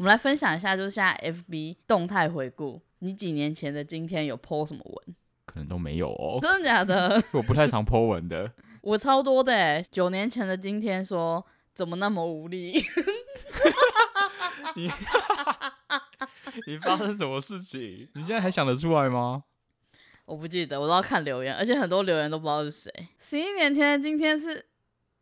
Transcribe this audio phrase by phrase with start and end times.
[0.00, 5.14] 我们来分享一下，就是现在 FB 动态回顾，你几年前的今天有 po 什么文？
[5.44, 6.38] 可能都没有哦。
[6.40, 7.22] 真的假的？
[7.32, 8.50] 我不太常 po 文的。
[8.80, 11.44] 我超多的哎，九年前的今天说
[11.74, 12.82] 怎么那么无力？
[14.74, 14.90] 你
[16.66, 18.08] 你发生什么事情？
[18.14, 19.42] 你现在还想得出来吗？
[20.24, 22.90] 我不记得，我都要看留言，而且很多留言都不知道是谁。
[23.18, 24.64] 十一年前的今天是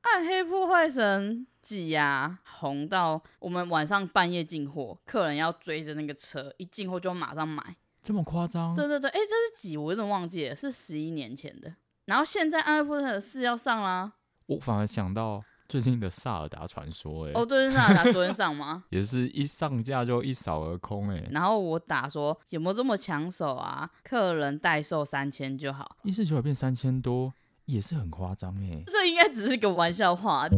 [0.03, 2.39] 暗黑破坏神几呀？
[2.61, 8.75] 红到我们晚上半夜进货，客人要追着那个车，一进货就马上买，这么夸张？
[8.75, 9.77] 对对对，哎，这是几？
[9.77, 11.75] 我有点忘记了，是十一年前的。
[12.07, 14.15] 然后现在《暗黑破坏神四》要上啦，
[14.47, 18.85] 我反而想到最近的《萨尔达传说》哎，哦，对，是萨尔达昨天上吗？
[18.89, 21.29] 也是一上架就一扫而空哎。
[21.33, 23.91] 然后我打说有没有这么抢手啊？
[24.03, 27.35] 客人代售三千就好，一四九九变三千多，
[27.67, 28.83] 也是很夸张哎。
[28.87, 30.49] 这应该只是个玩笑话。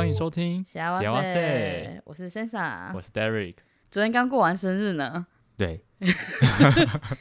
[0.00, 3.56] 欢迎收听，谢哇塞，我是 Sansa，我是 Derek，
[3.90, 5.26] 昨天刚过完生日呢。
[5.58, 5.84] 对，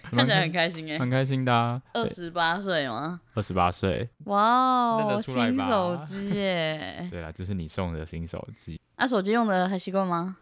[0.10, 1.82] 看起来很开心哎，很开心的啊。
[1.94, 3.20] 二十八岁吗？
[3.34, 7.06] 二十八岁，哇哦，新手机耶！
[7.12, 8.80] 对啦，就是你送的新手机。
[8.96, 10.38] 那手机用的还习惯吗？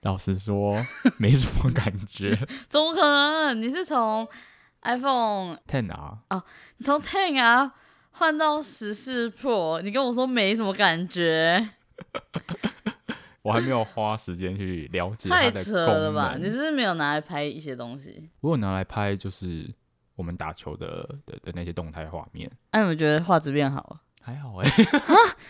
[0.00, 0.74] 老实说，
[1.20, 2.34] 没什么感觉。
[2.70, 3.60] 怎么可能？
[3.60, 4.26] 你是从
[4.80, 6.20] iPhone Ten 啊？
[6.30, 6.42] 哦，
[6.78, 7.74] 你从 Ten 啊
[8.20, 11.70] 换到十四 Pro，你跟我说没什么感觉。
[13.40, 15.50] 我还没有花时间去了解它的。
[15.50, 16.36] 太扯了吧？
[16.38, 18.28] 你是不是没有拿来拍一些东西？
[18.42, 19.66] 我有拿来拍，就是
[20.16, 20.86] 我们打球的
[21.24, 22.50] 的的那些动态画面。
[22.72, 24.00] 哎、啊，我觉得画质变好了？
[24.20, 24.84] 还好哎、欸。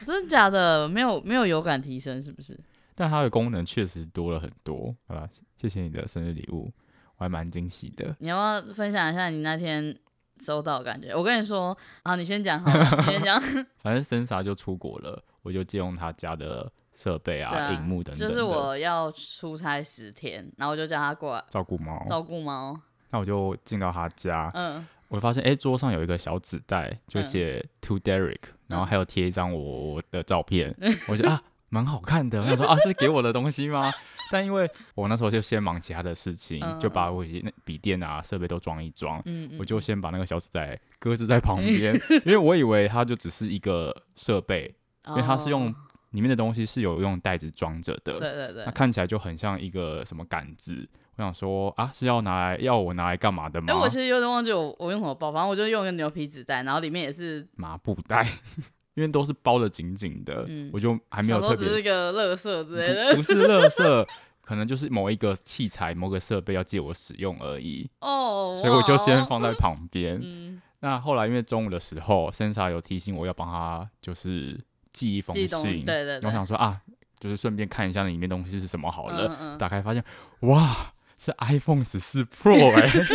[0.06, 0.88] 真的假的？
[0.88, 2.56] 没有没有有感提升是不是？
[2.94, 4.94] 但它的功能确实多了很多。
[5.08, 5.28] 好吧，
[5.60, 6.72] 谢谢你的生日礼物，
[7.16, 8.14] 我还蛮惊喜的。
[8.20, 9.98] 你要不要分享一下你那天
[10.40, 11.14] 收到的感觉？
[11.14, 13.40] 我跟你说，好，你先讲好了，你先讲。
[13.82, 16.70] 反正森莎就出国了，我就借用他家的。
[16.92, 18.28] 设备啊，荧、啊、幕等等。
[18.28, 22.04] 就是我要出差十天，然后我就叫他过来照顾猫。
[22.06, 22.78] 照顾猫。
[23.08, 30.76] 那我就进到他家，嗯，我发现哎、欸，桌上有一个小纸袋，就写 To Derek，、嗯、然后还有贴一张我的照片。
[30.78, 32.42] 嗯、我觉得啊，蛮好看的。
[32.42, 33.90] 我说啊，是给我的东西吗？
[34.30, 44.74] 但因为我那时候就先忙其他的事情，嗯、就把我那笔电啊设备都装一装、嗯嗯，我就先把那个小纸袋搁置在旁 边，因为我以为它就只是一个设备，
[45.08, 45.74] 因为它是用。
[46.10, 50.74] 里面的东西是有用袋子装着的，对对对，那看起来就很像一个什么杆子。
[51.14, 53.66] 我想说啊，是要拿来要我拿来干嘛的吗？
[53.72, 58.26] 哎，我其实有点忘记我我用什么包，反正我就用一个牛皮纸袋，然后里面也是麻布袋，
[58.94, 61.56] 因为都是包的紧紧的、嗯，我就还没有特别。
[61.56, 64.06] 只是一个乐色之类的，不，不是乐色，
[64.40, 67.90] 可能就是某一个器材、某个设备要借我使用而已。
[68.00, 70.60] 哦，所以我就先放在旁边、嗯。
[70.80, 74.58] 那后来因为中午的时候，Sansa 有提醒我要帮他，就是。
[74.92, 76.80] 寄一封信，对对对，我想说啊，
[77.20, 79.28] 就是顺便看一下里面东西是什么好了。
[79.28, 80.04] 嗯嗯，打开发现，
[80.40, 82.98] 哇，是 iPhone 十四 Pro 哎、欸，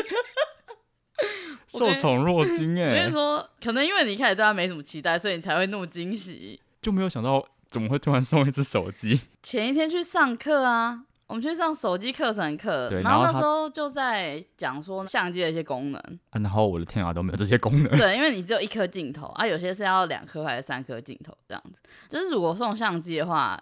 [1.78, 2.90] 受宠若惊哎、 欸。
[2.90, 9.20] 我跟你说，可能因为你一开始对他没什么期待，所以你才会那么惊喜，就没有想到怎么会突然送一只手机。
[9.44, 11.06] 前一天去上课啊。
[11.28, 16.00] 我们去上手机课程课，然后那时候就在讲说相机的一些功能。
[16.30, 17.92] 啊，然后我的天啊，都没有这些功能。
[17.98, 21.82] 对，因为你只有一颗镜头啊，有些是要两颗还是三颗镜头这样子。
[22.08, 23.60] 就是如果送相机的话，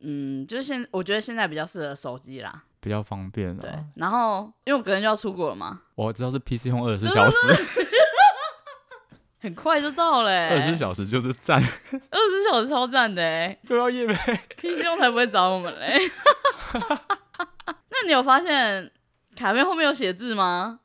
[0.00, 3.56] 嗯，就是现我觉得现在比较适合手机啦，比较方便啊。
[3.62, 7.36] 对，然后因为我隔天就要出国了嘛，我知道是 PC Home 二十四小时，
[9.40, 10.50] 很快就到了。
[10.50, 15.98] 二十四小时就是赞，二十四小时超赞的哎，又要夜配，PC Home 才不会找我们嘞。
[17.66, 18.92] 那你有发现
[19.34, 20.80] 卡片后面有写字吗？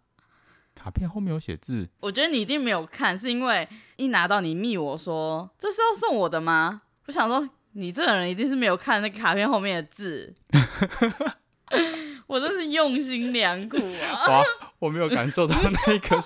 [0.73, 3.67] 卡片后面有写字，我觉得你一定没有看，是因为
[3.97, 6.83] 一拿到你密我说，这是要送我的吗？
[7.07, 10.33] 我想说你这个人一定是没有看那个卡片后面的字，
[12.27, 14.27] 我真是用心良苦啊！
[14.29, 14.43] 哇，
[14.79, 16.19] 我没有感受到那个，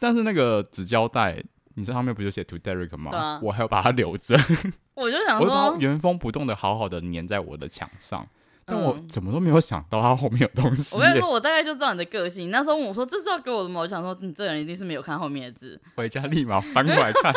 [0.00, 1.42] 但是那个纸胶带，
[1.74, 3.10] 你这上面不就写 To Derek 吗？
[3.16, 4.36] 啊、我还要把它留着，
[4.94, 8.26] 我就想说，我原封不动的好好的粘在我的墙上。
[8.68, 10.98] 但我怎么都没有想到它后面有东西、欸。
[10.98, 12.50] 我跟你说，我大概就知道你的个性。
[12.50, 15.80] 那时候问我说：“这是要给我的吗？”我想说，你这个人一定是没有看后面的字。
[15.94, 17.32] 回家立马翻过来看。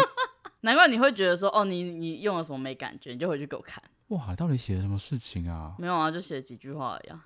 [0.62, 3.80] 难怪你会觉得说：“哦，你你用了什么没感觉？”你就回去给我看。
[4.10, 5.74] 哇，到底写了什么事情啊？
[5.78, 7.24] 没有啊，就写了几句话而已、啊。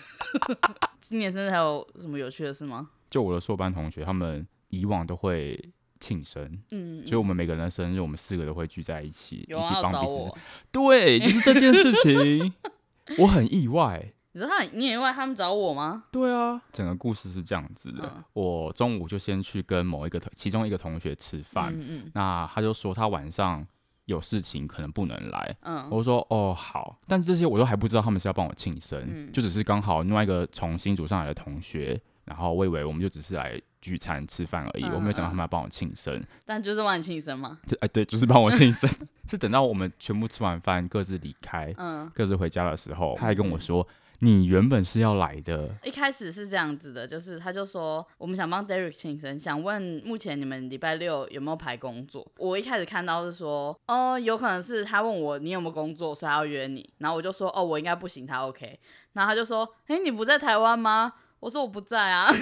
[1.00, 2.90] 今年生日还有什么有趣的事吗？
[3.08, 10.32] 就我的硕班同学，他们以往都会庆生，嗯，所以我们每个人的生日，我们四个都会聚在一起，啊、一起帮彼此。
[10.70, 12.52] 对，就是这件事情。
[13.18, 16.04] 我很意外，你说他，你也意外他们找我吗？
[16.10, 18.12] 对啊，整个故事是这样子的。
[18.16, 21.72] 嗯、我中午就先去跟某一个同，其中一个同学吃饭。
[21.74, 22.10] 嗯嗯。
[22.14, 23.66] 那他就说他晚上
[24.06, 25.56] 有事情可能不能来。
[25.62, 36.22] 嗯，我说哦好，但这些我都还不知道他们是要帮我庆生，嗯就只是刚好另外一个从新组上来的同学，然后我以为我们就只是来聚餐吃饭而已，嗯我没有想到他们要帮我庆生。
[36.44, 37.58] 但就是帮你庆生嘛。
[37.66, 38.90] 对哎对，就是帮我庆生，
[39.28, 43.86] 是等到我们全部吃完饭各自离开，嗯，各自回家的时候，他还跟我说。
[44.24, 52.26] 你原本是要来的，一开始是这样子的，就是他就说我们想帮 Derek 庆生，想问目前你们礼拜六有没有排工作。
[52.38, 56.88] 我一开始看到是说，哦，有可能是他问我你有没有工作，所以他要约你。
[56.96, 58.80] 然后我就说，哦，我应该不行，他 OK。
[59.12, 61.12] 然后他就说，哎，你不在台湾吗？
[61.40, 62.32] 我说我不在啊。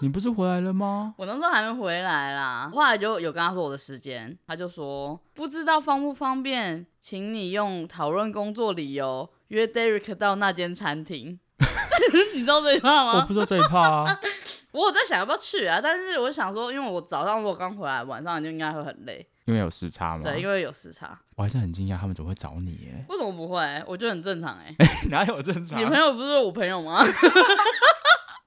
[0.00, 1.12] 你不是回来了吗？
[1.18, 2.70] 我那时候还没回来啦。
[2.72, 9.28] 后来就有跟他说我的时间，他就说不知道方不方便，请你用讨论工作理由。
[9.48, 11.38] 约 Derek 到那间餐厅，
[12.34, 13.20] 你知道这一趴吗？
[13.20, 14.20] 我不知道这一趴啊。
[14.72, 19.24] 我有在想要不要去啊，但是我想说，因为我早上如果刚回来，晚上就应该会很累。
[19.44, 20.24] 因为有时差嘛。
[20.24, 21.16] 对，因为有时差。
[21.36, 22.90] 我还是很惊讶，他们怎么会找你？
[22.92, 23.84] 哎，为什么不会？
[23.86, 24.74] 我觉得很正常哎。
[25.10, 25.78] 哪有正常？
[25.78, 27.04] 你朋友不是我朋友吗？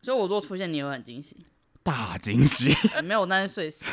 [0.01, 1.45] 所以我如果出现，你也会很惊喜。
[1.81, 2.75] 大惊喜。
[3.03, 3.85] 没有，但是睡死。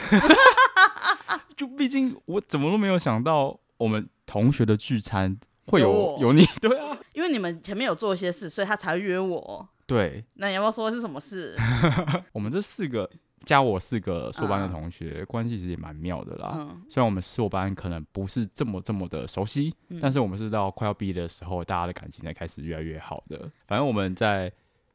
[1.56, 5.38] 就毕竟我怎么都没有想到，我们同学的聚餐。
[5.66, 9.68] 会有有，有你， 对啊，因为你们前面有做一些事，所以他才会约我。
[9.86, 11.54] 对，那你要不要说是什么事？
[12.32, 13.08] 我们这四个
[13.44, 16.54] 加我四个硕班的同学，嗯、关系其实也蛮妙的啦。
[16.56, 23.50] 嗯、虽然我们硕班可能不是这么这么的熟悉，嗯、但是我们是到快要毕业的时候，大家的感情才开始越来越好的。
[23.66, 24.50] 反正我们在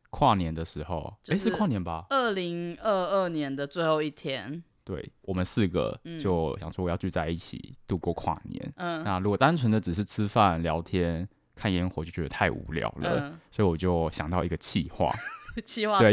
[0.10, 2.07] 跨年的时候，哎，是跨年吧？
[2.10, 4.63] 二零二二年的最后一天。
[4.89, 8.74] 对，我们四个就想说我要聚在一起度过跨年。
[8.77, 15.13] 嗯，那如果单纯的只是吃饭聊天看烟火，就觉得太无聊了，嗯、所以我就想到一个企划。
[15.63, 16.12] 企划对，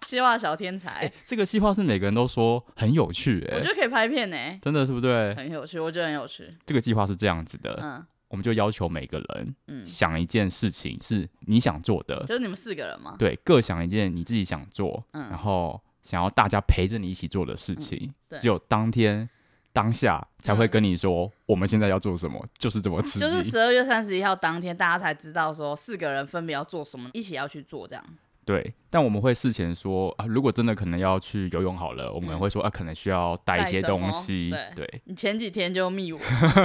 [0.00, 1.00] 企划小天才。
[1.04, 5.34] 欸、这个企划是每个人都说很有趣、欸，哎，我觉得可以拍片呢、欸，真的是不对？
[5.34, 6.48] 很有趣，我觉得很有趣。
[6.64, 13.16] 这个计划是这样子的，嗯，我们就要求每个人，嗯，想一件事情是你想做的，就是你们四个人吗？
[13.18, 15.78] 对，各想一件你自己想做，嗯，然后。
[16.02, 19.28] 想要大家陪着你一起做的事情，嗯、只有当天
[19.72, 23.20] 当下才会跟你说，嗯、我们现在要做什么，就是这么刺激。
[23.20, 28.04] 就是十二月三十一号当天，大家才知道说四个人分别要做什么，一起要去做这样。
[28.44, 34.48] 对，但我们会事前说啊，如果真的可能要去游泳好了，我们会说啊，可能需要带一些东西。
[34.48, 36.18] 对，对你前几天就密我，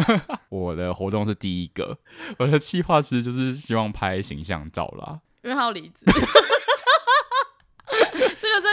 [0.47, 1.97] 我的活动是第一个，
[2.39, 6.05] 我的计划其实就是希望拍形象照啦，因为他要离职。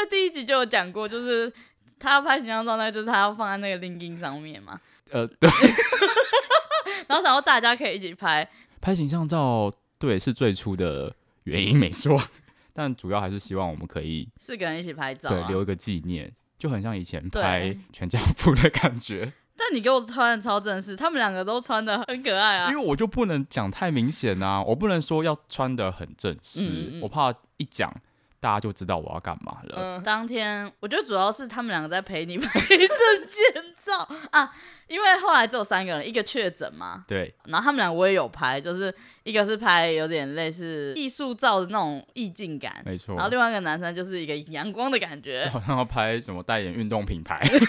[0.01, 1.53] 这个在第一集就有讲过，就是
[1.99, 4.81] 他要拍形象照，那就是他要放在那个 LinkedIn 上面嘛。
[5.11, 5.51] 呃，对。
[7.09, 8.49] 然后想要大家可以一起拍，
[8.81, 11.13] 拍形象照，对，是最初的
[11.45, 12.17] 原因没错，
[12.73, 19.33] 但主要还是希望我们可以四个人一起拍照，对，留一个纪念，就很像以前拍全家福的感觉。
[19.57, 22.71] 但你给我穿的超正式，他们两个都穿的很可爱啊。
[22.71, 27.93] 因为我就不能讲太明显啊，我不能说要穿的很正式，嗯嗯，我怕一讲。
[28.41, 29.77] 大家就知道我要干嘛了。
[29.77, 34.51] 嗯，当天我觉得主要是他们两个在陪你拍证件照啊，
[34.89, 37.05] 因为后来只有三个人，一个确诊嘛。
[37.07, 37.33] 对。
[37.45, 38.93] 然后他们俩我也有拍，就是
[39.25, 43.15] 一个是拍有点类似艺术照的那种意境感，没错。
[43.15, 47.39] 然后另外一个男生就是一个阳光的感觉， 好像要拍什么代言运动品牌。
[47.47, 47.67] 对对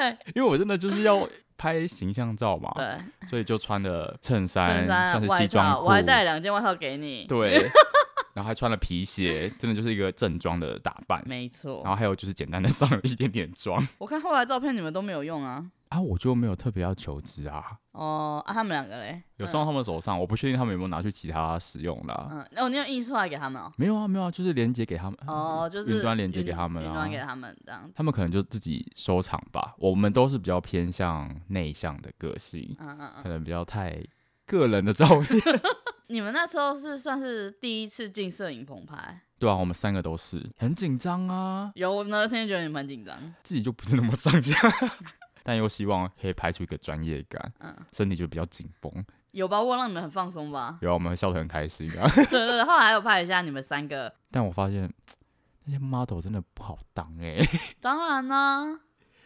[0.00, 0.32] 对。
[0.34, 7.26] 因为我真的就是要拍形象照嘛，对，所以就穿的衬衫、衬衫、算是西装裤，我还带两件外套给你。
[7.28, 7.64] 对。
[8.40, 11.22] 然后还穿了皮鞋，真的就是一个正装的打扮。
[11.28, 11.82] 没错。
[11.84, 13.86] 然后还有就是简单的上了一点点妆。
[13.98, 15.70] 我看后来照片你们都没有用啊。
[15.90, 17.62] 啊，我就没有特别要求职啊。
[17.92, 19.22] 哦，啊，他们两个嘞？
[19.36, 22.28] 有送到他们手上，嗯、我不确定他们有没有拿去其他使用啦。
[22.30, 23.70] 嗯，哦，你有印出来给他们哦？
[23.76, 25.18] 没有啊，没有啊，就是连接给他们。
[25.26, 26.86] 哦，就是云端连接给他们啊。
[26.86, 27.90] 云端给他们这样。
[27.94, 29.74] 他们可能就自己收藏吧。
[29.76, 34.02] 我们都是比较偏向内向的个性，嗯嗯嗯，可能比较太
[34.46, 35.38] 个人的照片。
[36.10, 39.20] 你们那时候是算是第一次进摄影棚拍？
[39.38, 41.70] 对啊，我们三个都是很紧张啊。
[41.76, 44.52] 有，我那天觉得你们很紧张，自己就不是那么上下。
[45.44, 48.92] 但又希望可以拍出一个专业感，嗯，身体就比较紧绷。
[49.30, 49.62] 有吧？
[49.62, 50.78] 我让你们很放松吧？
[50.82, 52.10] 有啊，我们笑得很开心啊。
[52.12, 54.12] 对对对，后来还有拍一下你们三个。
[54.32, 54.92] 但我发现
[55.64, 57.74] 那些 model 真的不好当哎、欸。
[57.80, 58.80] 当然啦、啊，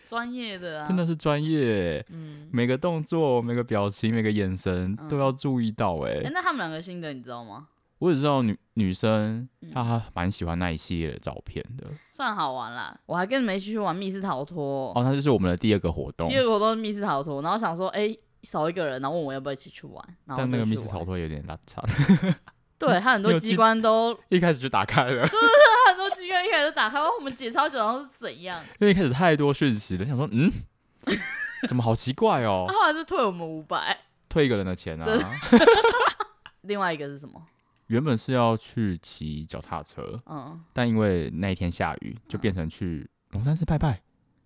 [0.06, 2.04] 专业的啊，真的是专业。
[2.10, 6.16] 嗯，每个动作、每个表情、每个眼神都要注意到哎、欸。
[6.18, 7.68] 哎、嗯欸，那他们两个新的你知道吗？
[7.98, 12.94] 我只知道女女生她蛮喜欢那一系列的照片的，算好玩啦。
[13.06, 16.28] 我还跟你们一起去玩密室逃脱哦，那就是我们的第二个活动。
[16.28, 20.04] 第二个活动是密室逃脱，然后想说，哎、欸，少一个人，然后问我要不要一起去玩。
[20.26, 21.82] 但那个密室逃脱有点拉惨。
[22.78, 25.26] 对，他很多 机关都一开始就打开了。
[26.26, 28.64] 对对对，很多机关一开始就打开，我们解超久，然后是怎样？
[28.80, 30.50] 因为一开始太多讯息了，想说，嗯。
[31.68, 32.66] 怎么好奇怪哦？
[32.68, 35.06] 他后来是退我们五百，退一个人的钱啊。
[36.62, 37.42] 另外一个是什么？
[37.86, 44.02] 原本是要去骑脚踏车，嗯，但因为那一天下雨，就变成去龙山寺拜拜，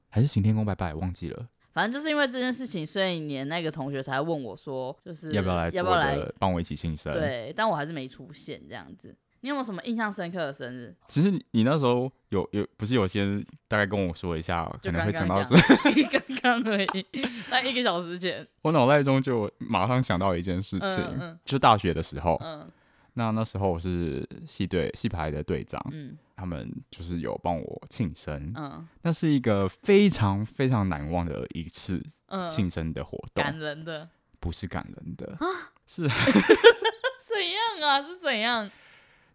[0.08, 1.48] 还是行天宫拜拜，忘记了。
[1.72, 7.12] 反正就是因为这件事情，所以你那个同学才问我说，就是要不要来，要不要来帮我一起庆生？
[7.12, 9.16] 对，但我还是没出现这样子。
[9.40, 10.94] 你有没有什么印象深刻的生日？
[11.06, 13.24] 其实你那时候有有不是有些
[13.66, 15.56] 大概跟我说一下，可能会讲到这，
[16.40, 17.06] 刚刚而已，
[17.50, 22.68] 那一个小时前， 我脑袋中就马上想到一件事情，嗯嗯、就是大学的时候，嗯、
[23.14, 32.02] 那那时候我是系队系排的队长，嗯、他们就是有帮我庆生，嗯、那是一个非常非常难忘的一次
[32.50, 34.08] 庆生的活动，感人的，
[34.40, 35.46] 不是感人的，啊、
[35.86, 38.02] 是怎样啊？
[38.02, 38.68] 是怎样？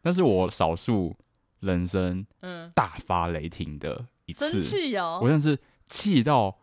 [0.03, 1.15] 那是我少数
[1.60, 2.25] 人生
[2.74, 5.57] 大发雷霆的一次，生气哦、我真的是
[5.89, 6.57] 气到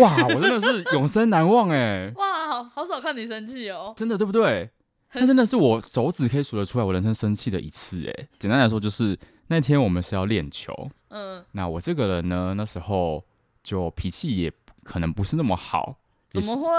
[0.00, 0.26] 哇！
[0.28, 2.12] 我真的是 永生难忘哎！
[2.16, 4.70] 哇，好好少看你生气哦，真的对不对？
[5.12, 8.28] 那真的是我手指可以数得出来我人生生气的一次哎。
[8.38, 9.18] 简单来说，就是
[9.48, 10.72] 那天我们是要练球，
[11.08, 13.24] 嗯，那我这个人呢，那时候
[13.64, 14.52] 就脾气也
[14.84, 15.96] 可能不是那么好，
[16.28, 16.78] 怎么会？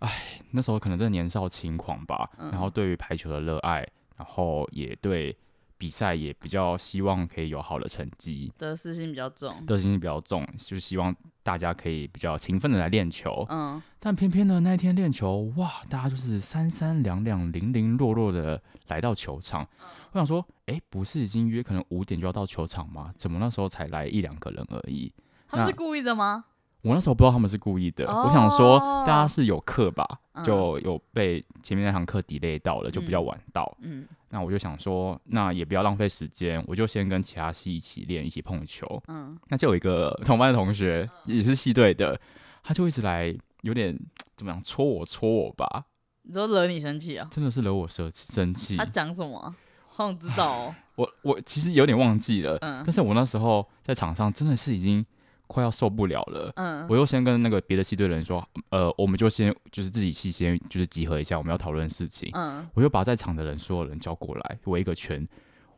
[0.00, 3.86] 哎，那时候可能真的年少轻狂吧，嗯、然后对于排球的热爱。
[4.16, 5.36] 然后也对
[5.78, 13.46] 比赛也比较希望可以有好的成绩，得失心比较重，得失心比较重，就希望大家可以比较勤奋的来练球。
[13.50, 19.62] 嗯，但偏偏呢那一天练球，哇，大家就是三三两两、零零落落的来到球场。
[19.80, 23.12] 嗯、我想说，哎，不是已经约可能五点就要到球场吗？
[23.14, 25.12] 怎么那时候才来一两个人而已？
[25.46, 26.46] 他们是故意的吗？
[26.86, 33.76] 我那时候不知道他们是故意的，哦、我想说大家是有课吧，嗯、就有被前面那堂课 delay 到了，就比较晚到。
[33.80, 39.02] 嗯，那我就想说，那也不要浪费时间，我就先跟其他系一起练，一起碰球。
[39.08, 42.16] 嗯，那就有一个同班的同学，也是系队的，
[42.62, 43.98] 他就一直来，有点
[44.36, 45.86] 怎么样，戳我戳我吧。
[46.22, 47.26] 你说惹你生气啊？
[47.32, 48.76] 真的是惹我生生气。
[48.76, 49.52] 他讲什么？
[49.88, 50.74] 好想知道哦。
[50.94, 55.04] 我我其实有点忘记了，嗯，但是我那时候在场上真的是已经。
[55.46, 65.26] 快要受不了了，嗯，我又先跟那个别的系队的人说，呃，我们就先就是自己系先就是集合一下，我们要讨论事情，嗯，我又把在场的人所有人叫过来围一个圈，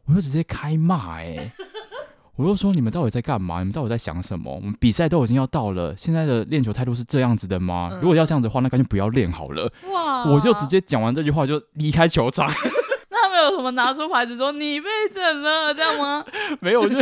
[0.06, 1.52] 我就直接开骂，哎，
[2.36, 3.58] 我又说你们到底在干嘛？
[3.58, 4.54] 你们到底在想什么？
[4.54, 7.90] 我们比赛都已经要到了，现在的练球态度是这样子的吗？
[7.92, 9.70] 嗯、如果要这样子的话，那干脆不要练好了。
[9.92, 12.48] 哇，我就直接讲完这句话就离开球场。
[13.10, 16.24] 那他们有什么拿出牌子说你被整了这样吗？
[16.60, 16.96] 没有，就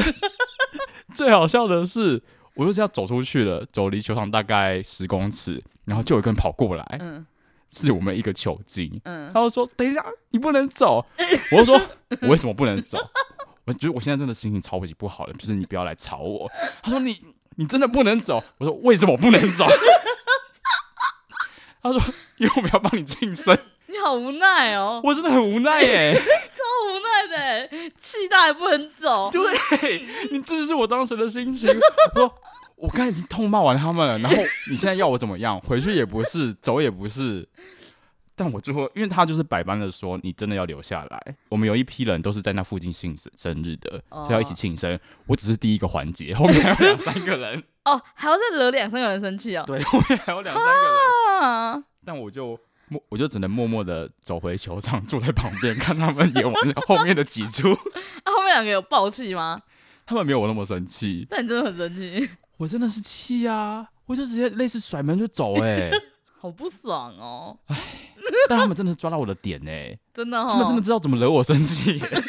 [1.12, 2.22] 最好笑的是。
[2.56, 7.24] 我就是要走出去了，走离球场大概十公尺，然后就有一个人跑过来，嗯，
[7.70, 11.04] 是我们一个球精，嗯，他就说：“等一下，你不能走。”
[11.52, 11.80] 我就说
[12.22, 12.98] ：“我为什么不能走？”
[13.66, 16.50] 我觉得我现在真的心情超级不好了，就是你不要来吵我。
[16.82, 17.16] 他说：“你
[17.56, 19.66] 你真的不能走。”我说：“为什么不能走？”
[21.82, 22.00] 他说
[22.38, 23.56] ：“因为我们要帮你晋升。”
[23.88, 26.20] 你好无奈哦，我真的很无奈耶，超
[27.36, 29.30] 无奈的，气大也不能走。
[29.32, 31.70] 对，你这就是我当时的心情。
[32.14, 32.34] 我说
[32.76, 34.36] 我刚才已经痛骂完他们了，然后
[34.70, 35.60] 你现在要我怎么样？
[35.60, 37.48] 回去也不是，走也不是。
[38.38, 41.36] 但我最后，因为他就是百般的说，你真的要留下来。
[41.48, 44.98] 我们有一批人都是在那附近庆生生日的，就要一起庆生。
[45.26, 47.64] 我只是第一个环节，后面还有两三个人。
[47.86, 49.64] 哦，还要再惹两三个人生气哦。
[49.66, 51.84] 对，后面还有两三个人。
[52.04, 52.58] 但我就。
[52.88, 56.54] 默，我就只能默默的走回球场，坐在旁边看他们演完
[56.86, 57.70] 后面的几出。
[58.24, 59.62] 啊，后面两个有爆气吗？
[60.04, 61.26] 他们没有我那么生气。
[61.28, 62.30] 但你真的很生气。
[62.58, 63.86] 我真的是气啊！
[64.06, 65.98] 我就直接类似甩门就走，欸，哎，
[66.38, 67.58] 好不爽哦。
[67.66, 67.76] 哎，
[68.48, 72.22] 但他们真的抓到我的点哎，欸， 真的，哦，他们真的知道怎么惹我生气，欸。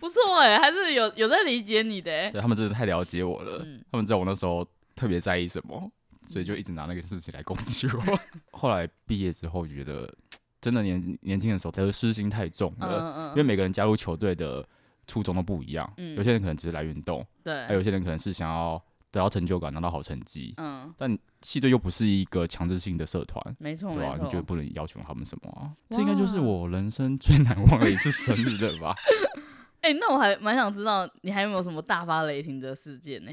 [0.00, 2.30] 不错哎，欸，还是有有在理解你的，欸。
[2.30, 5.90] 对，他们真的太了解我了，嗯，他们知道我那时候特别在意什么。
[6.26, 8.18] 所以就一直拿那个事情来攻击我。
[8.52, 10.12] 后来毕业之后，觉得
[10.60, 12.98] 真的年年轻的时候得失心太重了。
[13.00, 13.28] 嗯嗯。
[13.30, 14.66] 因为每个人加入球队的
[15.06, 15.90] 初衷都不一样。
[15.96, 16.16] 嗯。
[16.16, 17.26] 有些人可能只是来运动。
[17.42, 17.66] 对。
[17.66, 20.54] 还有些人可能是想要得到成就感，拿到好成绩。
[20.56, 20.92] 嗯。
[20.96, 23.56] 但系队又不是一个强制性的社团。
[23.58, 23.94] 没错。
[23.94, 24.18] 对吧？
[24.22, 25.72] 你就不能要求他们什么啊？
[25.90, 28.94] 这应该就是我人生最难忘的一次生日了吧？
[29.82, 33.30] 哎，那我还蛮想知道，你还有没有什么大发雷霆的事件呢？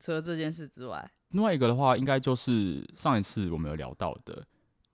[0.00, 1.08] 除了这件事之外。
[1.28, 4.42] 另外一个的话，应该就是上一次我们有聊到的，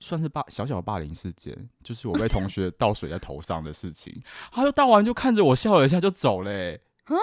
[0.00, 4.22] 算是霸小小霸凌事件，就是我被同学 倒水在头上的事情。
[4.52, 6.50] 他就倒完就看着我笑了一下就走了。
[6.50, 7.16] 欸，蛤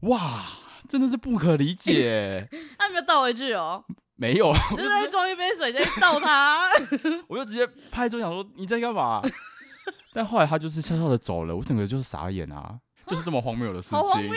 [0.00, 0.44] 哇，
[0.88, 2.48] 真的是不可理解。
[2.78, 3.82] 他没有倒回去哦？
[4.16, 6.58] 没有，就是在装一杯水在倒他。
[7.28, 9.22] 我就直接拍桌想说你在干嘛？
[10.12, 12.78] 但后来他就是悄悄的走了，我整个就是傻眼啊。
[13.10, 14.32] 就是这么荒谬的事情，好荒谬！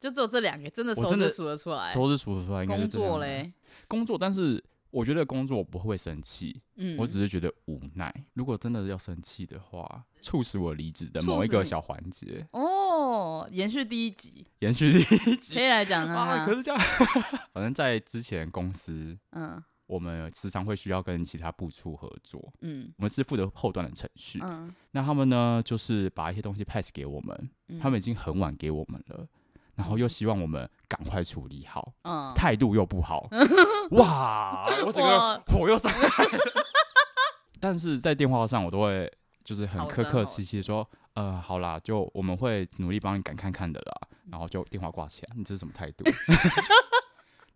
[0.00, 3.08] 就只有这两个，真的手指数得出来，手指数得出来，应该是这样。
[3.08, 3.52] 工作嘞，
[3.88, 8.12] 工作，但是我觉得工作我不会生气，嗯，我只是觉得无奈。
[8.34, 14.98] 如果真的要生气的话，促使我离职的某一个小环节哦，延续第一集，延续第
[15.30, 16.44] 一集可以来讲啊。
[16.44, 16.80] 可是这样，
[17.54, 29.26] 反正在之前公司，嗯，我们时常会需要跟其他部处合作，嗯，我们是负责后端的程序，嗯，那他们呢，就是把一些东西 pass 给我们，嗯，他们已经很晚给我们了。
[29.74, 33.28] 然后又希望我们赶快处理好，嗯，态度又不好，
[33.92, 36.38] 哇，我整个火又上来了。
[37.58, 39.10] 但是在电话上我都会
[39.42, 44.08] 就是很客客气气说，呃，好啦，就我们会努力帮你赶看看的啦。
[44.30, 46.04] 然后就电话挂起来，你这是什么态度？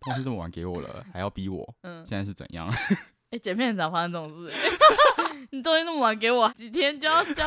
[0.07, 2.71] 东西这么晚给我了，还要逼我，嗯，现在是怎样？
[3.31, 4.53] 哎，剪片怎么发生这种事？
[5.51, 7.43] 你东西那么晚给我，几天就要交？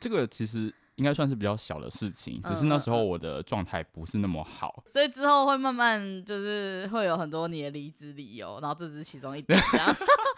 [0.00, 0.74] 这个其实。
[0.96, 9.60] 应该算是比较小的事情，只是那时候我的状态不是那么好，嗯，所以之后会慢慢就是会有很多你的离职理由，然后这只是其中一点。
[9.72, 9.92] 这样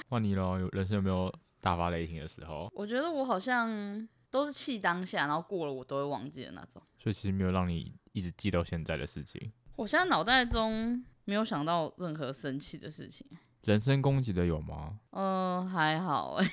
[0.09, 2.71] 换你咯，有人生有没有大发雷霆的时候？
[2.75, 6.81] 我觉得我好像都是气当下，然后过了我都会忘记的那种。
[6.97, 9.53] 所以其实没有让你一直记到现在的事情。
[9.77, 13.27] 我现在脑袋中没有想到任何生气的事情。
[13.65, 14.95] 人身攻击的有吗？
[15.11, 16.47] 嗯、呃，还好哎。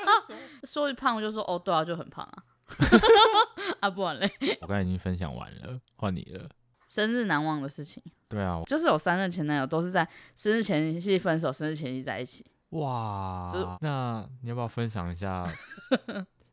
[0.64, 2.42] 说胖就说哦，对啊，就很胖啊。
[3.80, 4.28] 啊，不玩嘞！
[4.62, 6.48] 我刚才已经分享完了，换你了。
[6.88, 8.02] 生日难忘的事情。
[8.28, 12.44] 对啊，就是有三任前男友都是在生日前夕分手，生日前夕在一起。
[12.70, 15.46] 哇，就那你要不要分享一下，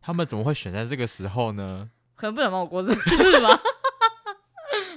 [0.02, 1.90] 他们怎么会选在这个时候呢？
[2.16, 3.60] 可能不想帮我过生日吧？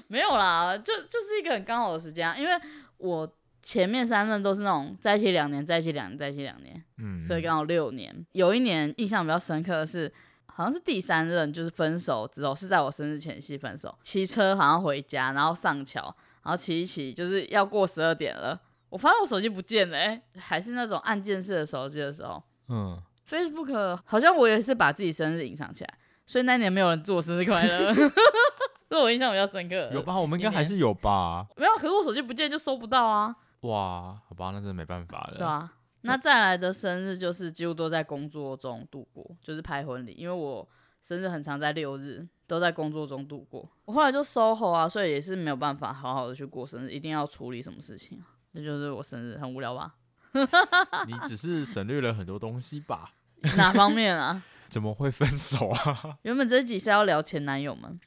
[0.08, 2.52] 没有啦，就就是一个很刚好的时间啊，因为
[2.98, 3.28] 我
[3.62, 8.26] 前面三任都是那种在一起两年，在一起两年，在一起两年，嗯，所以刚好六年。
[8.32, 10.12] 有一年印象比较深刻的是。
[10.48, 13.94] 好像是第三任，就是分手之后是在我生日前夕分手。
[14.02, 16.00] 骑车好像回家，然后上桥，
[16.42, 18.58] 然后骑一骑，就是要过十二点了。
[18.88, 22.42] 我发现我手机不见了，哎，还是那种按键式的手机的时候。
[22.70, 22.98] 嗯。
[23.28, 27.92] Facebook 好像我也是把自己生日隐藏起来，所以那年没有人祝我生日快乐。
[28.90, 29.90] 这我印象比较深刻。
[29.92, 30.18] 有吧？
[30.18, 31.46] 我们应该还是有吧？
[31.56, 33.34] 没有，可是我手机不见就收不到啊。
[33.60, 35.38] 哇，好吧，那真的没办法了。
[35.38, 35.72] 对啊。
[36.02, 40.66] 那再来的生日就是几乎都在工作中度过，就是拍婚礼，因为我
[41.02, 43.68] 生日很常在六日，都在工作中度过。
[43.86, 48.22] 我后来就 SOHO 啊，所以也是没有办法好好的去过生日，一定要处理什么事情。
[48.54, 49.94] 这就是我生日，很无聊吧？
[51.08, 53.10] 你只是省略了很多东西吧？
[53.56, 54.40] 哪方面啊？
[54.68, 56.18] 怎么会分手啊？
[56.22, 57.99] 原本这一集是要聊前男友们，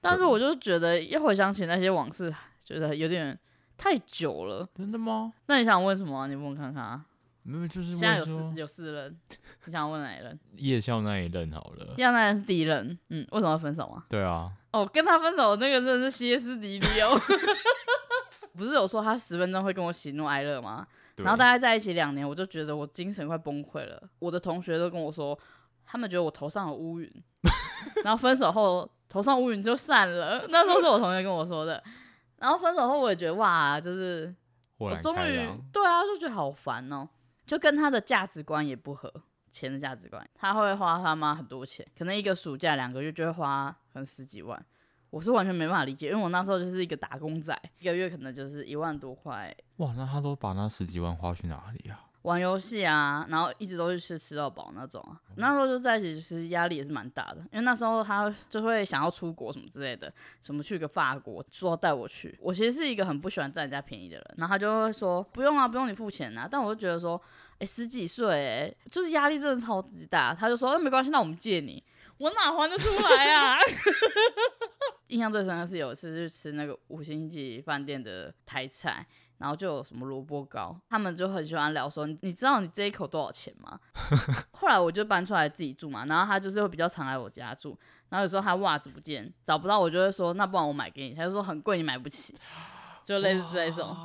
[0.00, 2.34] 但是我就觉得一回想起那些往事，
[2.64, 3.38] 觉得有点
[3.76, 4.68] 太久了。
[4.74, 5.32] 真的吗？
[5.46, 6.26] 那你想问什么啊？
[6.26, 7.04] 你问我看看啊。
[7.42, 9.18] 没有，就是现在有四有四任，
[9.64, 10.38] 你想要问哪一任？
[10.56, 11.86] 夜校那一任好了。
[11.96, 14.04] 夜校那一任是第一任，嗯，为什么要分手啊？
[14.08, 14.50] 对啊。
[14.72, 17.18] 哦，跟他分手那个真的是歇斯底里哦。
[18.54, 20.86] 不是有说他十分钟会跟我喜怒哀乐吗？
[21.16, 24.02] 然后大概在一起两年，我就觉得我精神快崩溃了。
[24.18, 25.38] 我的同学都跟我说，
[25.84, 27.10] 他们觉得我头上有乌云，
[28.04, 30.46] 然后分手后头上乌云就散了。
[30.48, 31.82] 那时候是我同学跟我说的。
[32.40, 34.34] 然后分手后我也觉得哇，就是
[34.78, 37.06] 我终于对啊，就觉得好烦哦。
[37.44, 39.12] 就跟他的价值观也不合，
[39.50, 44.64] 钱的价值观，他会花他妈很多钱，可能一个暑假两个月就会花可能十几万，
[45.10, 49.54] 我是完全没办法理解，因为我那时候就是一个打工仔，一个月可能就是一万多块。
[49.78, 52.06] 哇，那他都把那十几万花去哪里啊？
[52.22, 55.18] 玩游戏啊，然后一直都是吃吃到饱那种啊。
[55.36, 62.38] 那时候就在一起，其实压力也是蛮大的，因为那时候他就会想要出国什么之类的，什么去个法国，说要带我去。
[62.40, 66.46] 我其实是一个很不喜欢占人家便宜的人，然后他就会说不用啊，不用你付钱啊。
[66.50, 67.18] 但我就觉得说，
[67.58, 70.34] 哎、十几岁，哎，就是压力真的超级大。
[70.34, 71.82] 他就说，那、没关系，那我们借你，
[72.18, 73.58] 我哪还得出来啊？
[75.08, 79.06] 印象最深的是有一次去吃那个五星级饭店的台菜。
[79.40, 83.80] 然后就有什么萝卜糕，他们就很喜欢聊说，你知道你这一口多少钱吗？
[84.52, 87.74] 后来我就搬出来自己住嘛，然后他就是会比较常来我家住，
[88.10, 92.36] 然后有时候他袜子不见找不到，我就会说那不然我买给你，他就说很贵你买不起，
[93.02, 93.96] 就类似这种，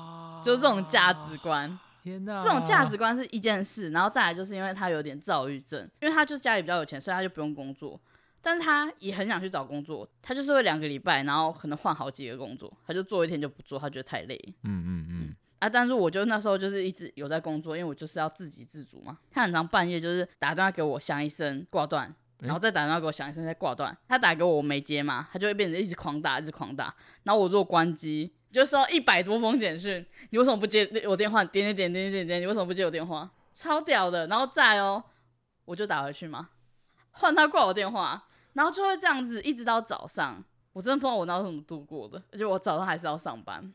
[0.42, 1.78] 就是这种价值观。
[2.02, 8.00] 天哪，这种价值观是一件事，然后再来就是因为他有点躁郁症，因为他就家里比较有钱，所以他就不用工作。
[8.46, 14.40] 但是他也很想去找工作，他就是会两个礼拜，然后可能换好几个工作，他就做一天就不做，他觉得太累。
[14.62, 15.36] 嗯嗯嗯。
[15.58, 19.18] 啊，但是我就那时候就是一直有在工作，因为我就是要自给自足嘛。
[19.32, 23.98] 他很常半夜就是打电话给我响一声挂断，然后再打电话给我响一声再挂断。
[24.08, 26.96] 他打给我我没接嘛，他就会变成一直狂打，一直狂打。
[27.24, 31.44] 然后我如果关机，就收到一百多封简讯，你为什么不接我电话？
[31.44, 33.32] 点点点点点点，你为什么不接我电话？
[33.52, 34.28] 超屌的。
[34.28, 35.04] 然后再哦，
[35.66, 36.50] 我就打回去嘛，
[37.10, 38.28] 换他挂我电话。
[38.56, 43.72] 然后就会这样子，一直到早上，我真的不知道我那是怎么度过的，而且我早上还是要上班，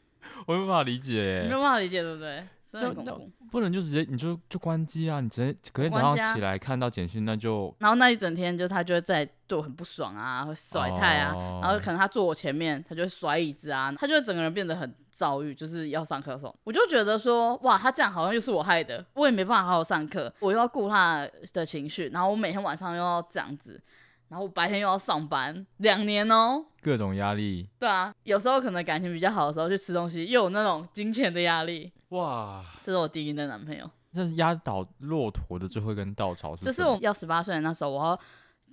[0.46, 2.44] 我没办法理解，没有办法理解，对不对？
[2.72, 3.30] 真的很恐怖。
[3.50, 5.20] 不能就直接你就就关机啊！
[5.20, 23.82] 你直接隔天早上起来看到简讯，那就然后那一整天就他就会在对我很不爽啊，会甩态啊，哦、然后可能他坐我前面，他就会甩椅子啊，他就会整个人变得很躁郁，就是要上课的时候，我就觉得说哇，他这样好像又是我害的，我也没办法好好上课，我又要顾他的情绪，然后我每天晚上又要这样子。
[24.30, 27.68] 然后我白天又要上班，两年哦，各种压力。
[27.78, 31.92] 对啊，有时候可能感情比较好的时候去吃东西，又有那种金钱的压力。
[32.10, 33.90] 哇，这是我第一任男朋友。
[34.14, 36.64] 这是压倒骆驼的最后一根稻草是。
[36.64, 38.20] 就是我要十八岁的那时候，我要。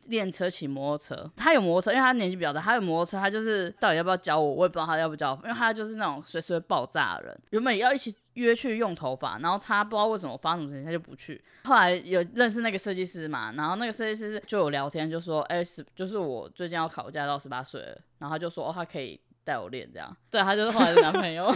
[0.08, 7.38] 练车骑摩托车，他有摩托车，因为他年纪比较大，他有摩托车，他就是到底要不要教我，我也不知道他要不要教，因为他就是那种随时会爆炸的人。
[7.52, 11.42] 原本要一起约去用头发，然后他不知道为什么发生什么事情，他就不去。
[11.66, 20.16] 后来有认识那个设计师嘛，然后那个设计师就有聊天，就说，哎、欸，就是我最近要考驾照，十八岁了，然后他就说，哦，他可以带我练这样。
[20.32, 21.54] 对，他就是后来的男朋友。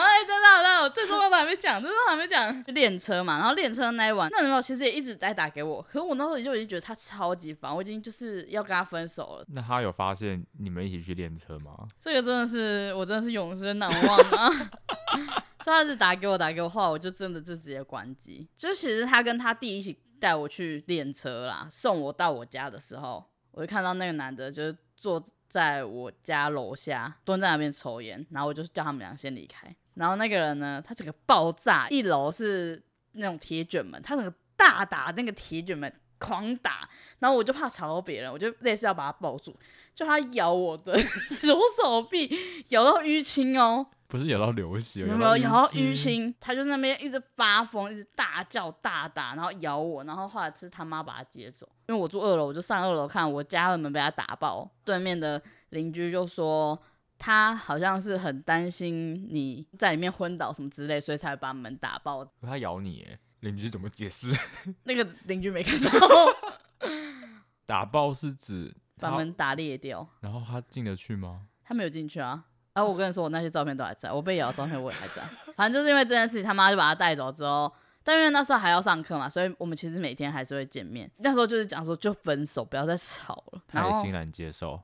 [0.00, 3.38] 哎，真的，真的，我最重要的还没讲，最重要还没讲，就练车嘛。
[3.38, 9.44] 然后练车那一晚，那男朋友其实也一直在打给我，可是我那时候就已经觉得他超级烦，我已经就是要跟他分手了。
[9.48, 11.86] 那他有发现你们一起去练车吗？
[12.00, 14.70] 这个真的是我真的是永生难忘啊！
[15.64, 18.48] 所以他一直打给我，打给我，后来我就真的就直接关机。
[18.56, 29.74] 就其实他跟他弟一起带我去练车啦，送我到我家的时候，我就看到那个男的，就是坐在我家楼下蹲在那边抽烟，然后我就叫他们俩先离开。
[29.98, 32.80] 然后那个人呢，他整个爆炸，一楼是
[33.12, 36.88] 那种铁卷门，他整个大打那个铁卷门，狂打。
[37.18, 39.52] 然后我就怕吵到别人，我就类似要把他抱住，
[39.92, 40.96] 就他咬我的
[41.36, 42.30] 左手臂，
[42.68, 46.32] 咬到淤青哦，不是咬到流血，有没有咬到淤青？
[46.38, 56.80] 他就那边一直发疯，一直大叫大打，然后咬我，然后后来是他妈把他接走，因为我住二楼，我就上二楼看我家的门被他打爆，对面的邻居就说。
[57.18, 62.24] 他好像是很担心你在里面昏倒什么之类，所以才把门打爆。
[62.40, 64.32] 他咬你，哎，邻居怎么解释？
[64.84, 65.90] 那个邻居没看到。
[67.66, 70.08] 打爆是指把门打裂掉。
[70.20, 71.42] 然后他进得去吗？
[71.64, 72.44] 他没有进去啊。
[72.72, 75.22] 然后我跟你说，我那些照片都还在，我被咬的照片我也还在。
[75.56, 77.70] 反正就是因为这件事情，他妈就把他带走之后，
[78.04, 81.10] 但因为那时候还要上课嘛，所以我们其实每天还是会见面。
[81.18, 83.60] 那时候就是讲说，就分手，不要再吵了。
[83.66, 84.80] 他也欣然接受。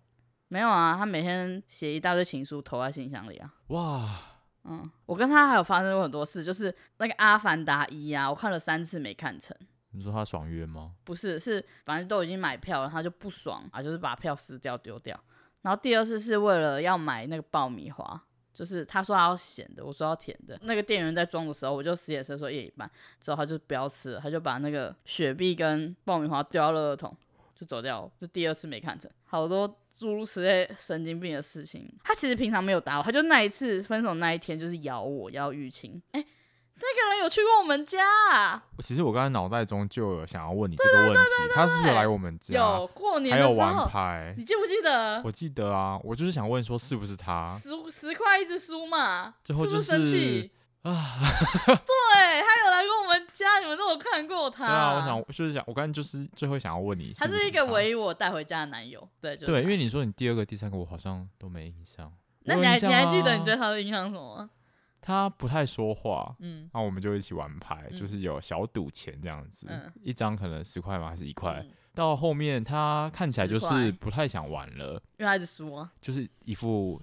[0.55, 3.53] 没有啊，他每天写一大堆情书投在信箱里啊。
[3.71, 4.21] 哇，
[4.62, 9.57] 嗯，我跟他还有发生过很多事，就是那个《阿凡达一》啊，我看了三次没看成。
[9.90, 10.93] 你说他爽约吗？
[11.03, 15.19] 不是，是反正都已经买票了，他就不爽啊，就是把票撕掉丢掉。
[15.62, 20.57] 然后第二次是为了要买那个爆米花，就是他说他要咸的，我说要甜的。
[20.62, 22.88] 那个店员在装的时候，我就死也是说一人一半，
[23.21, 27.17] 之后他就不要吃了，他就把那个雪碧跟爆米花丢到垃圾桶
[27.57, 28.12] 就走掉了。
[28.17, 29.81] 这第二次没看成，好多。
[29.96, 36.02] 诸如此类神经病的事情，他其实平常没有打我，他就那一次分手那一天就是咬我，咬淤青。
[36.11, 36.26] 哎、欸，
[36.76, 38.64] 那个人有去过我们家啊？
[38.80, 41.20] 其实我刚才脑袋中就有想要问你这个问题，
[41.54, 42.54] 他是不是有来我们家？
[42.54, 45.22] 有过年的时候还有玩牌，你记不记得？
[45.24, 47.46] 我记得啊，我就是想问说是不是他？
[47.46, 50.50] 十十块一直输嘛，最后就是，是不是生气？
[50.85, 51.18] 啊，
[51.66, 54.66] 对，他有来过我们家，你们都有看过他。
[54.66, 59.09] 对啊，我想就是想，我刚才就是最后想要问你是是他，他是一个唯一我带回家的男友。
[59.20, 62.12] 对，就是、对，因为你说你第二个、第三个，我好像都没印象。
[62.40, 64.49] 那你还、啊、你还记得你对他的印象是什么？
[65.01, 71.09] 他不太说话，嗯，然后我们就一起玩牌，嗯、就是有小赌钱这样子，嗯、一张可能十块嘛？
[71.09, 71.62] 还是一块？
[71.62, 77.01] 嗯、到后面他看起来就是不太想玩了，因为他一直输啊，就是一副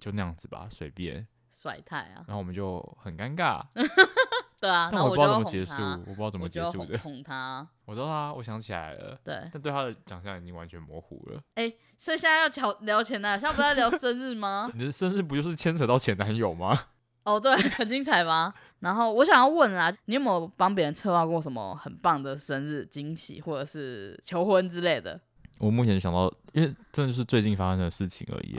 [0.00, 1.26] 就那样子吧，随便。
[1.62, 3.62] 甩态啊，然后我们就很尴尬，
[4.60, 6.98] 对啊，但我不知道怎么结束，我不知道怎么结束的。
[6.98, 11.40] 哄他， 我知道他，我想起来了，对，但对他的长相已经完全模糊了。
[11.54, 14.68] 哎，所以现在要聊聊前男友，现在不是在聊生日吗？
[14.74, 16.86] 你的生日不就是牵扯到前男友吗？
[17.22, 18.52] 哦，对，很精彩吧？
[18.80, 25.20] 然后我想要问啊，你有没有帮别人策划过什么很棒的生日惊喜，或者是求婚之类的？
[25.60, 28.58] 我目前想到，因为真的就是最近发生的事情而已，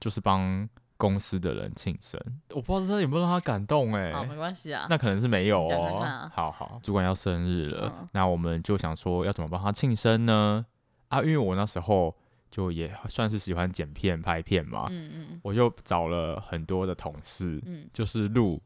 [0.00, 0.68] 就是帮。
[1.02, 2.16] 公司的人庆生，
[2.50, 4.12] 我不知道他有没有让他感动哎、欸。
[4.12, 4.86] 好，没关系啊。
[4.88, 5.98] 那可能是没有哦。
[5.98, 10.64] 啊、好好，主管要生日了，嗯、那我们就想说要怎么帮他庆生呢？
[11.08, 12.14] 啊，因为我那时候
[12.52, 18.62] 就也算是喜欢剪片拍片嘛，嗯嗯，我就找了很多的同事，嗯，就是录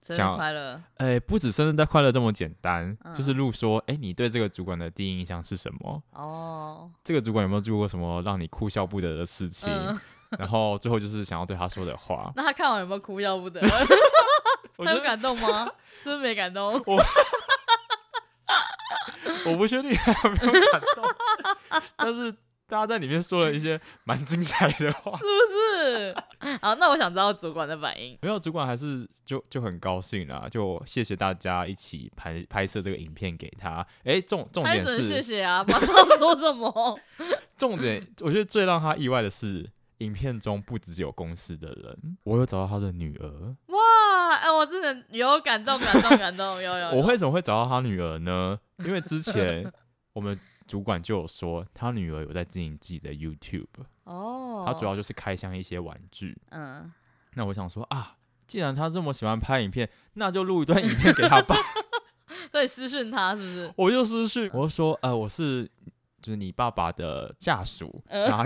[0.00, 6.00] 生日快乐，哎、欸，不止生日快乐这么简单，嗯、就是录说，哎、欸，你对这个主管的第一印象是什么？
[6.12, 9.68] 哦，这个主管有没有做过什么让你哭笑不得的事情？
[9.72, 9.98] 嗯
[10.38, 12.30] 然后最后就是想要对他说的话。
[12.36, 13.60] 那他看完有没有哭要不得？
[14.84, 15.70] 他有感动吗？
[16.02, 16.72] 是没感动？
[16.86, 17.04] 我
[19.46, 21.04] 我不确定他有没有感动，
[21.96, 22.32] 但是
[22.66, 25.30] 大家在里面说了一些蛮精彩的话，是不
[25.84, 26.16] 是？
[26.62, 28.18] 好，那我想知道主管的反应。
[28.22, 33.86] 没有，主管还是就就很高兴啦，就谢谢大家一起拍拍摄这个影片给他。
[34.04, 36.98] 哎、欸，重重点是谢谢啊，不知道说什么。
[37.58, 39.68] 重点，我觉得最让他意外的是，
[40.00, 43.56] 影片中不只有公司的人，我有找到他的女儿。
[43.68, 46.90] 哇，哎、欸，我真的有感动，感动，感动，有有，有。
[47.00, 48.58] 我为什么会找到他女儿呢？
[48.84, 49.72] 因为之前
[50.12, 50.38] 我们。
[50.66, 53.66] 主管就有说，他女儿有在经营自己的 YouTube
[54.04, 56.40] 哦，他主要就是开箱一些玩具。
[56.50, 56.92] 嗯，
[57.34, 58.14] 那我想说啊，
[58.46, 61.56] 既然他这么喜欢拍影片，那就录一段影片给他吧。
[62.52, 63.74] 对，私讯他是不是？
[63.76, 65.68] 我就私讯，我就说，呃，我是
[66.22, 68.44] 就是你爸爸的下属，嗯、然后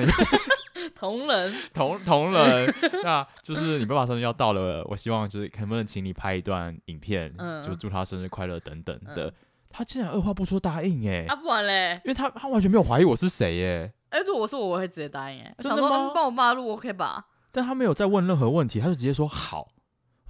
[0.95, 9.27] 同人，同同人， 那就是你爸爸生日要到了，我希望就是能不能请你拍一段影片，嗯、就祝他生日快乐等等的。
[9.29, 9.33] 嗯
[9.77, 11.25] 他竟然二话不说答应哎！
[11.27, 13.93] 啊不然嘞，因为他他完全没有怀疑我是谁耶！
[14.11, 16.13] 哎，如果我说我会直接答应哎，真的吗？
[16.15, 17.25] 帮我爸录 OK 吧？
[17.51, 19.67] 但他没有再问任何问题，他就直接说好。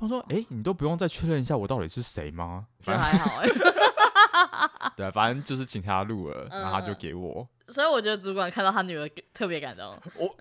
[0.01, 3.47] 他说：“哎，你都不用再确认一下我到底是谁吗？”反正还好哎。
[4.97, 7.47] 对，反正就是请他录了，然后他就给我。
[7.69, 9.99] 所以我觉得主管看到他女儿特别感动。
[10.17, 10.37] 我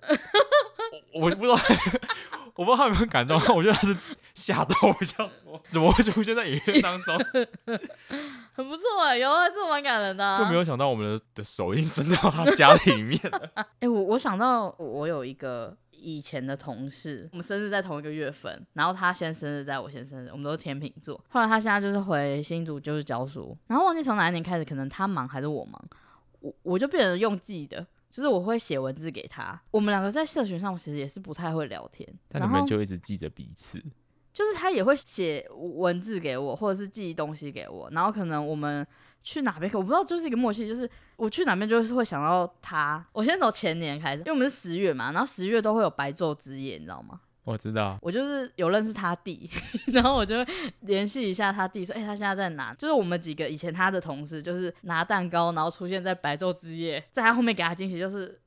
[1.20, 1.54] 我不知道，
[2.54, 3.96] 我不知道他有没有感动，我觉得他是
[4.34, 5.32] 吓到我，这样
[5.70, 7.16] 怎么会出现在影片当中？
[8.52, 10.38] 很不错哎，有啊，这蛮感人的、啊。
[10.38, 21.18] 就没有想到我们的的手印伸到他家里面了哎、欸，我我想到我有一个以前的同事，我们生日在同一个月份，然后他先生日在我先生日，我们都是天秤座。
[21.30, 25.82] 后来他现在就是回新竹就是教书，然后忘记从哪一年开始，可能他忙还是我忙，
[26.40, 29.58] 我我就变成用记的，就是我会写文字给他。
[29.70, 33.82] 我们两个在社群上其实也是不太会聊天，但你们就一直记着彼此。
[34.32, 38.84] 就是他也会写文字给我，或者是寄东西给我，然后可能我们
[39.24, 43.04] 去哪边，我不知道，就是一个默契，就是我去哪边就是会想到他。
[43.10, 47.18] 我先从前年开始，因为我们是十月嘛，然后十月都会有白昼之夜，你知道吗？
[47.42, 49.50] 我知道，我就是有认识他弟，
[49.92, 50.36] 然后我就
[50.80, 52.72] 联系一下他弟，说，哎、欸，他现在在哪？
[52.74, 58.38] 就是我们几个以前他的同事，就是拿蛋糕，然后出现在白昼之夜，在他后面给他惊喜，就是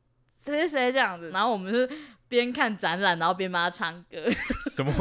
[0.48, 1.90] 谁谁谁这样子，然后我们是。
[2.30, 4.18] 边看展览，然后边帮他唱歌。
[4.76, 4.92] 什么？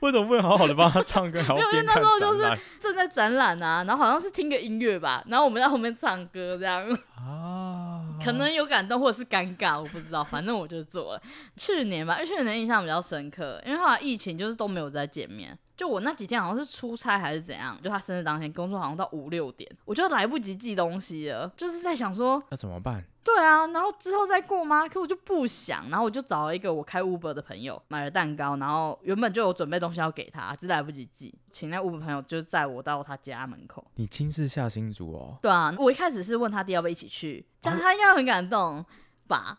[0.00, 1.38] 为什么不能好好的帮他唱歌？
[1.46, 1.86] 然后边看展览？
[1.86, 6.84] 因为那时候就是正在展览啊，然后好像是听个音乐吧，然后我们在后面唱歌这样。
[7.16, 8.02] 啊。
[8.20, 11.22] 可能有感动或者是尴尬，我不知道，反正我就做了。
[11.56, 15.56] 去年吧，因为去年印象比较深刻，因为后来疫情就是都没有再见面。
[15.76, 23.04] 就我那几天好像是出差还是怎样，就他生日当天工作好像到五六点，我就来不及寄东西了，就是在想说那怎么办？
[23.28, 24.88] 对啊，然后之后再过吗？
[24.88, 33.86] 可我就不想，然后我就找了一个我开 Uber 的朋友买了蛋糕，然后原本就有准备东西要给他，只来不及寄，请那 Uber 朋友就载我到他家门口。
[33.96, 35.38] 你亲自下新竹哦？
[35.42, 38.82] 对啊，我一开始是问他弟要不要一起去，这样他应该很感动
[39.26, 39.58] 吧？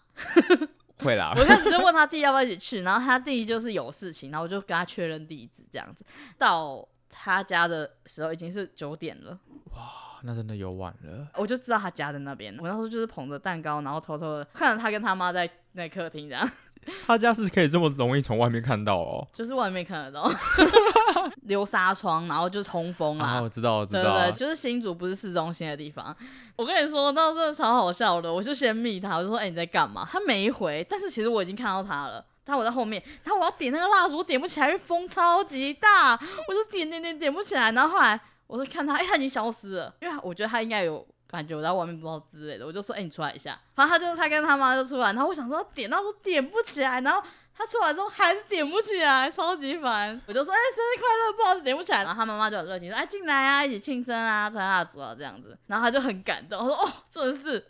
[0.98, 6.04] 会啦， 我一开始就问他弟要不要一起去，然后他弟就是有事情，然后我就跟他确认地址，这样子
[6.40, 9.40] 到他家的时候已经是九点了。
[9.76, 11.28] 哇，那真的有晚了。
[11.36, 16.50] 我就知道他家在那边，我那时候就是捧着蛋糕，然后偷偷的看着他跟他妈在那客厅这样。
[17.06, 20.32] 他家是可以这么容易从外面看到哦，就是外面看得到，
[21.44, 23.26] 流纱窗，然后就通风啦。
[23.26, 26.16] 啊，我知道，我知道，对对对，就是新竹不是市中心的地方。
[26.56, 28.34] 我跟你说，那真的超好笑的。
[28.34, 32.26] 我就先密他，我就说：“哎、欸，你在干嘛？”他没回，但是其实我已经看到他了。
[32.46, 37.72] 他我在后面，他我要点那个蜡烛，我点不起来，因为风超级大，我就点点点点不起来。
[37.74, 38.20] 然后后来
[38.50, 41.08] 我就看他，哎、欸，他已经消失了，因为我觉得他应该有。
[41.32, 47.22] 感觉我在外面不知道之类的，我就说：“哎、欸，你出来一下。”反正他就他跟他妈就出来，然后我想说点到都点不起来，然后
[47.56, 50.20] 他出来之后还是点不起来，超级烦。
[50.26, 57.64] 我就说：“哎、欸，生日快乐，不好意思点不起来。”然后他妈妈就很热情说：“哎，进来啊，一起庆生啊，吹蜡烛啊，这样子。”然后他就很感动，我说：“哦，真的是。”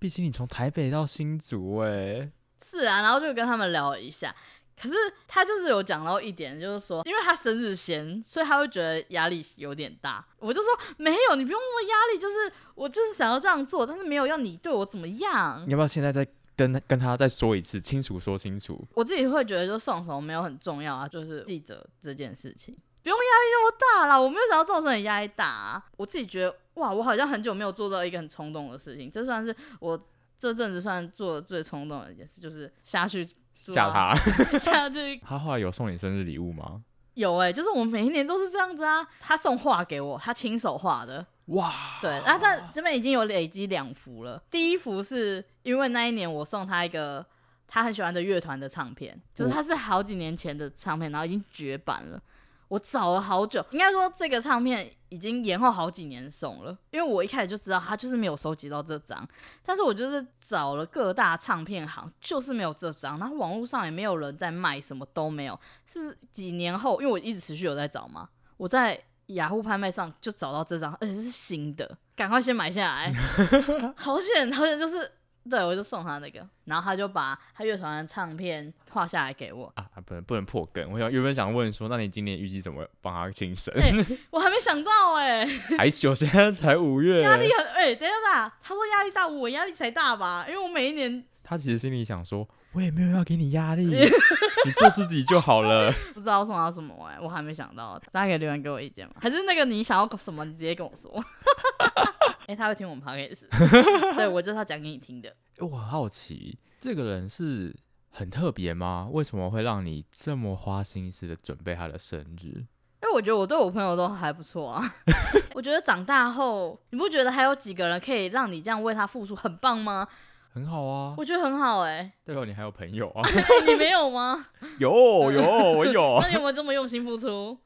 [0.00, 2.30] 毕竟你从台北到新竹、欸，哎，
[2.68, 4.34] 是啊，然后就跟他们聊了一下。
[4.80, 4.94] 可是
[5.26, 10.24] 他就是有讲到一点，就是说，因为他生日先，所以他会觉得压力有点大。
[10.38, 15.64] 我就说没有，你不用那么压力，就是我就是想要这样做，但是没有要你对我怎么样。
[15.66, 18.78] 你要不要现在再跟他跟他再说一次，清楚说清楚？
[18.92, 24.20] 我自己会觉得，就送什么没有很重要啊，就是记者这件事情，不用压力那么大啦。
[24.20, 25.82] 我没有想要造成你压力大。
[25.96, 29.98] 我自己觉得，哇，我好像很久没有做到一个很冲动的事情，这算是我
[30.38, 33.26] 这阵子算做的最冲动的一件事，就是下去。
[33.56, 34.14] 吓他，
[34.60, 35.16] 吓去。
[35.26, 36.82] 他后来有送你生日礼物吗？
[37.14, 39.02] 有哎、欸，就是我们每一年都是这样子啊。
[39.18, 41.26] 他送画给我，他亲手画的。
[41.46, 44.42] 哇，对，然后他这边已经有累积两幅了。
[44.50, 47.24] 第一幅是因为那一年我送他一个
[47.66, 52.20] 他很喜欢的乐团的唱片，就是他是好几年前的唱片，然后已经绝版了。
[52.68, 59.26] 我找了好久，应该说这个唱片已经延后好几年送了，因为我一开始就知道他就是没有收集到这张，
[59.64, 65.58] 但是我就是找了各大唱片行，就是没有这张，然后网络上也没有人在卖，什么都没有。
[65.86, 73.12] 是几年后，因为我一直持续有在找嘛，我在雅虎拍卖上就找到这张，而且是新的，赶快先买下来，
[73.96, 75.12] 好险，好险，就是。
[75.48, 80.90] 对，我就送他那个，然后他就把他乐团的唱片画下来给我啊，不能不能破梗。
[80.92, 83.72] 我想原本想问说，那你今年预计怎么帮他庆生？
[83.74, 83.92] 欸、
[84.30, 90.44] 我还没想到哎、欸，还久，现在才五月，压力很哎、欸，等一下，他说压力大，我压力才大吧？
[90.48, 93.84] 因为我每一年，他其实心里想说，我也没有要给你压力，
[94.66, 95.92] 你做自己就好了。
[96.12, 99.14] 不知道送他什么哎、欸，我还没想到，大家可以留言给我意见吗？
[99.20, 101.12] 还是那个你想要什么，你直接跟我说。
[102.46, 103.42] 哎、欸，他会听我们 podcast，
[104.14, 105.34] 对，我就是要讲给你听的。
[105.58, 107.74] 我很好奇，这个人是
[108.08, 109.08] 很特别吗？
[109.10, 112.64] 为什么会让你这么花心思的准备他的生日？
[113.02, 114.94] 因为我觉得我对我朋友都还不错啊。
[115.54, 120.06] 我觉得长大后，你不觉得还有几个人可以让你这样为他付出，很棒吗？
[120.52, 122.12] 很好啊，我觉得很好哎、欸。
[122.24, 123.28] 代表你还有朋友啊？
[123.66, 124.46] 你没有吗？
[124.78, 124.88] 有
[125.32, 125.42] 有，
[125.78, 126.18] 我有。
[126.22, 127.58] 那你有没有这么用心付出？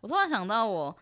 [0.00, 0.94] 我突然想到我。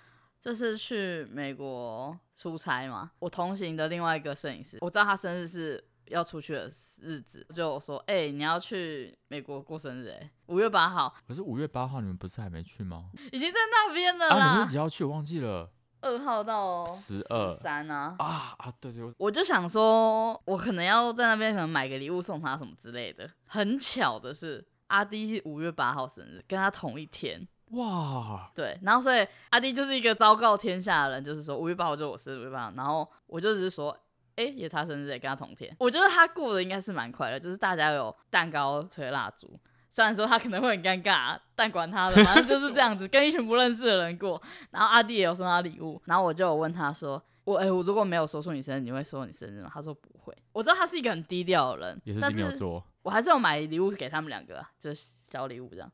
[0.47, 3.11] 这是去美国出差嘛？
[3.19, 6.71] 我同行的另外一个摄影师，我知道他生日是要出去的
[7.03, 10.09] 日子，就说：“哎、欸，你要去美国过生日？
[10.09, 13.11] 哎，五月八号。”可是五月八号你们不是还没去吗？
[13.33, 14.37] 已经在那边了啦。
[14.37, 15.03] 啊，你们几号去？
[15.03, 15.69] 我忘记了。
[16.01, 18.15] 二号到十二三啊。
[18.21, 19.13] 啊啊，对对。
[19.19, 23.29] 我就想说，我可能要在那边可能买个礼物送他什么之类的。
[23.47, 27.49] 很巧的是，阿滴五月八号生日，跟他同一天。
[27.73, 33.97] 哇，对，然后所以阿弟就是一个昭告天下的人，就是说五月八号就是我生日，五月八号，然后我就只是说，
[34.37, 39.59] 哎，也他生日也跟他同天，我觉得他过得应该是蛮快乐，就是大家有蛋糕、吹蜡烛，
[39.91, 44.41] 虽然说他可能会很尴尬，但管他的，反正就是这样子， 跟一群不认识的人过。
[44.71, 49.71] 然后阿弟也有送他礼物，然后我就有问他说，我哎，我如果没有说出你生日，你会说你生日吗？
[49.73, 50.37] 他说不会。
[50.53, 55.91] 我知道他是一个很低调的人，也是金牛座，我还是有买礼物给他们两个，就是小礼物这样。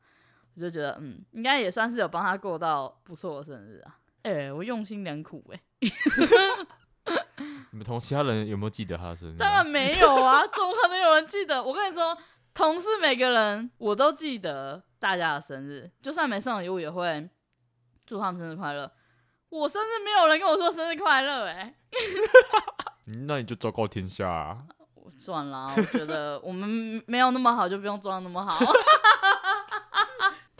[0.55, 3.97] 我就觉得，嗯，应该也算是有帮他过到不错的生日啊。
[4.21, 5.91] 哎、欸，我用心良苦哎、欸。
[7.71, 9.37] 你们同其他人有没有记得他的生日？
[9.37, 11.61] 当然没有啊，怎么可能有人记得？
[11.63, 12.15] 我跟你说，
[12.53, 17.29] 同事每个人我都记得大家的生日，就算没送礼物也会
[18.05, 18.91] 祝他们生日快乐。
[19.49, 21.75] 我生日没有人跟我说生日快乐哎、欸。
[23.27, 24.63] 那你就昭告天下啊。
[25.19, 28.59] 算了，我觉得我们没有那么好，就不用装那么好。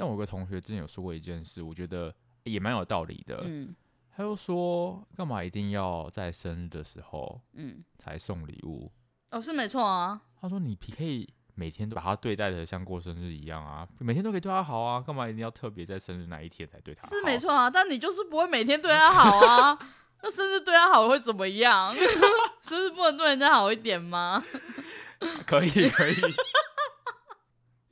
[0.04, 2.14] 但我有个同学之前有说过一件事，我觉得
[2.44, 3.40] 也蛮有道理的。
[3.46, 3.74] 嗯，
[4.14, 8.92] 他就说，干嘛一定要在生日的时候，嗯，才送礼物？
[9.32, 10.22] 哦，是没错啊。
[10.42, 17.08] 他说，你可以每天都把他对待的像过生日一样啊，每天都可以对他好啊，干嘛一定要特别在生日那一天才对他好？
[17.08, 19.80] 是没错啊，但你就是不会每天对他好啊。
[20.22, 21.96] 那生日对他好会怎么样？
[22.62, 24.44] 生日不能对人家好一点吗？
[25.48, 26.16] 可以，可以。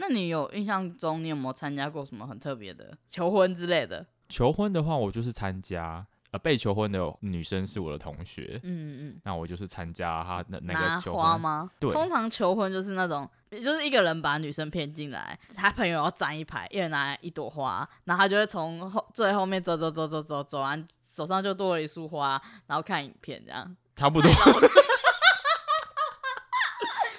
[0.02, 4.04] 那你有印象中，你有没有参加过什么很特别的求婚之类的？
[4.30, 11.70] 求婚的话，我就是参加，呃，被求婚的女生是我的同学，嗯嗯，那我就是参加她那那个求婚吗？
[11.80, 24.32] 对，通常求婚就是那种，就是一个人把女生骗进来，他朋友要站一排，一人拿一朵花，然后他就会从后最后面走走走走走，走完手上就多了一束花，然后看影片这样，差不多。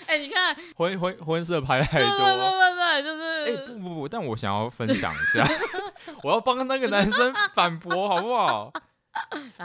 [0.08, 2.18] 哎、欸，你看 婚婚婚色拍太多，
[3.44, 5.46] 哎、欸、不不不，但我想要分享一下，
[6.22, 8.72] 我要帮那个男生反驳好不好？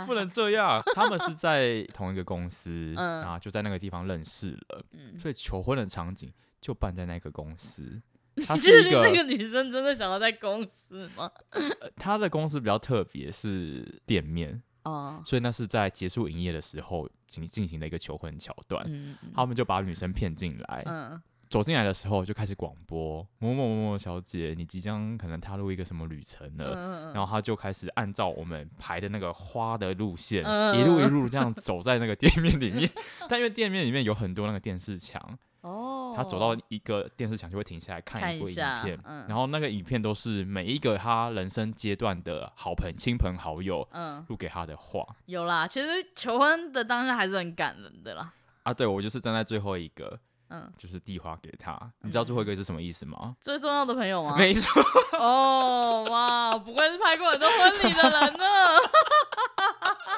[0.05, 8.01] 不能这样，他们是在同一个公司，嗯、然后就在那个地方认识了，嗯、所以求婚的场景就办在那个公司。
[8.45, 11.31] 他是一个那个女生真的想要在公司吗？
[11.49, 14.61] 呃、他的公司比较特别，是店面。
[14.83, 18.85] 哦，所以那是在结束营业的时候进进行的一个求婚桥段，
[19.33, 32.89] 他们就把女生骗进来，嗯、走进来的时候就开始广播某某某某小姐，你即将可能踏入一个什么旅程了，嗯、然后他就开始按照我们排的那个花的路线，嗯、一路一路这样走在那个店面里面，
[33.29, 35.37] 但因为店面里面有很多那个电视墙。
[35.61, 43.85] 哦，他走到一个电视墙就会停下来看一部影片，嗯、然后那个影片都是每一个他人生阶段的好朋亲朋好友
[44.27, 45.03] 录给他的话。
[45.25, 48.31] 有啦，其实求婚的当下还是很感人的啦。
[48.63, 50.17] 啊，对，我就是站在最后一个，
[50.49, 51.77] 嗯，就是递花给他。
[52.01, 53.35] 你知道最后一个是什么意思吗？
[53.41, 54.35] 最重要的朋友吗？
[54.37, 54.81] 没错。
[55.19, 58.45] 哦，哇，不愧是拍过很多婚礼的人呢。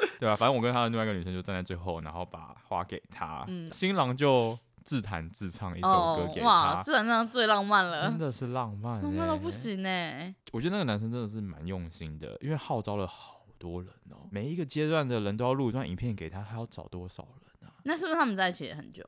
[0.20, 3.44] 对啊，反正我跟他的另外一个女生就站在最后，然后把花给他。
[3.48, 10.34] 嗯，新郎就自弹自唱一首歌给他，哦、哇，自弹自唱最浪漫了，真的是浪漫， 浪漫到不行哎！
[10.52, 17.74] 我觉得那个男生真的是蛮用心的，因为号召了好多人哦，每一个阶段的人都要录一段影片给他，他要找多少人啊？
[17.84, 19.04] 那是不是他们在一起也很久？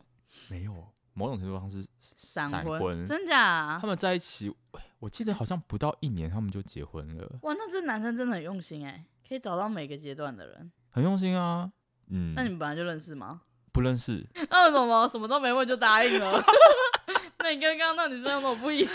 [0.49, 3.77] 没有，某种程度上是闪婚，婚，真假？
[3.81, 4.53] 他们在一起，
[4.99, 7.39] 我记得好像不到一年，他们就结婚了。
[7.41, 11.71] 哇，那这男生真的很用心哎，可以找到每个阶段的人，很用心啊。
[12.09, 13.41] 嗯，那你们本来就认识吗？
[13.71, 14.27] 不认识。
[14.49, 16.43] 那为什么什么都没问就答应了？
[17.39, 18.91] 那你跟刚刚那女生有什么不一样？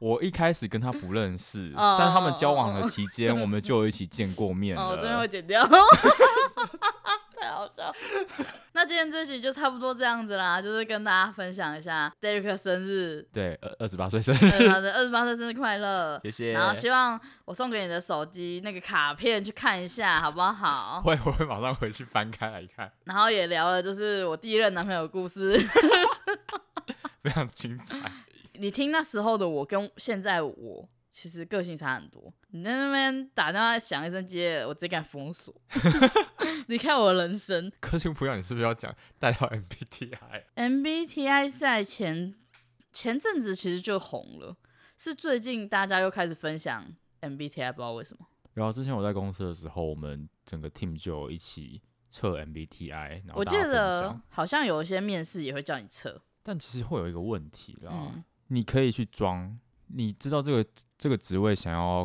[0.00, 4.82] 我一开始跟他不认识，哦、但他们交往的期间，我们就一起见过面了。
[4.82, 5.64] 哦，这边会剪掉。
[7.44, 7.94] 太好笑。
[8.72, 16.52] 那今天这集就差不多这样子啦，就是跟大家分享一下 Derek 生日，对，二二十八岁生日， 好的，二十八岁生日快乐，谢谢。
[16.52, 21.02] 然后希望我送给你的手机那个卡片去看一下，好不好？
[21.04, 22.90] 会，我会马上回去翻开来看。
[23.04, 25.58] 然后也聊了，就是我第一任男朋友的故事，
[27.22, 28.10] 非常精彩。
[28.54, 30.88] 你听那时候的我跟现在我。
[31.16, 35.54] 其实个性差很多，你在那边打电话响一声接，我直接敢封锁。
[36.66, 42.34] 你看我的人生， 个性不一样，你是不是要讲带到 MBTI？MBTI 赛前
[42.92, 44.56] 前阵子其实就红了，
[44.96, 46.84] 是最近大家又开始分享
[47.20, 48.26] MBTI，不知道为什么。
[48.54, 59.56] 然后之前我在公司的时候，我们整个 team 就一起测 MBTI，然后我记得好像有一些面试也会叫你测，但其实会有一个问题啦，嗯、你可以去装。
[59.88, 60.64] 你知道这个
[60.96, 62.04] 这个职位想要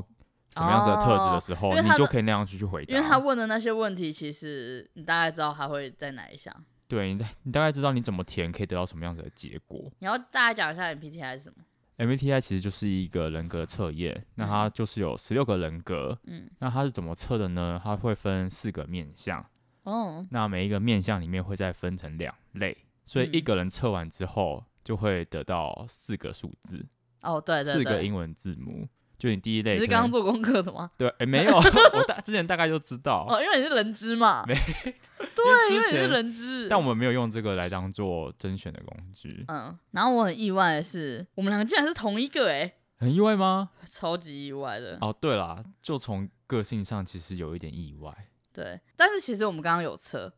[0.54, 2.96] 什么样子的特质的时候，哦、你就可以那样去去回答。
[2.96, 6.54] 因为他问的那些问题，其实你大概知道他会在哪一项。
[6.88, 9.92] 对，你你大概知道你怎么填可以得到什么样子的结果。
[10.00, 11.64] 你要大概讲一下 MBTI 是什么
[11.98, 16.18] ？MBTI 其实就是一个人格测验，那它就是有十六个人格。
[16.24, 17.80] 嗯，那它是怎么测的呢？
[17.84, 19.46] 它会分四个面相。
[19.84, 22.76] 哦，那每一个面相里面会再分成两类，
[23.06, 26.86] 所以一个人测完之后就会得到四个数字。
[27.22, 29.76] 哦，对对对，四个英文字母，就你第一类。
[29.76, 30.92] 你是刚刚做功课的吗？
[30.98, 33.26] 对，哎，没有， 我大之前大概就知道。
[33.30, 34.44] 哦，因为你是人资嘛。
[34.48, 34.54] 没。
[34.56, 36.68] 对，因为你是人资。
[36.70, 39.44] 但我们没有用这个来当做甄选的工具。
[39.50, 43.72] 嗯，然后我很意外的是，我们两个竟然是同一个，哎，很意外吗？
[43.90, 44.98] 超级意外的。
[45.02, 48.14] 哦，对啦，就从个性上其实有一点意外。
[48.54, 50.34] 对，但是其实我们刚刚有测，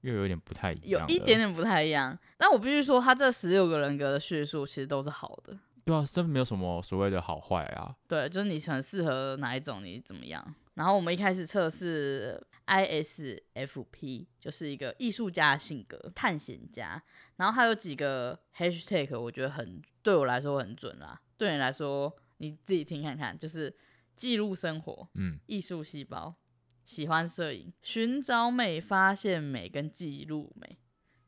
[0.00, 2.16] 又有点不太一样，有一点点不太一样。
[2.36, 5.56] 但我必须说，他这十六个人格的叙述其实都是好的。
[5.86, 7.94] 对啊，真没有什么所谓的好坏啊。
[8.08, 10.54] 对，就是你很适合哪一种，你怎么样。
[10.74, 17.00] 然后我们一开始测试 ISFP，就是一个艺术家的性格，探险家。
[17.36, 21.20] 然后还有几个 hashtag，我觉得很对我来说很准啦。
[21.38, 23.72] 对你来说，你自己听看看，就是
[24.16, 26.34] 记录生活，嗯，艺术细胞，
[26.84, 30.78] 喜欢摄影，寻找美，发现美，跟记录美，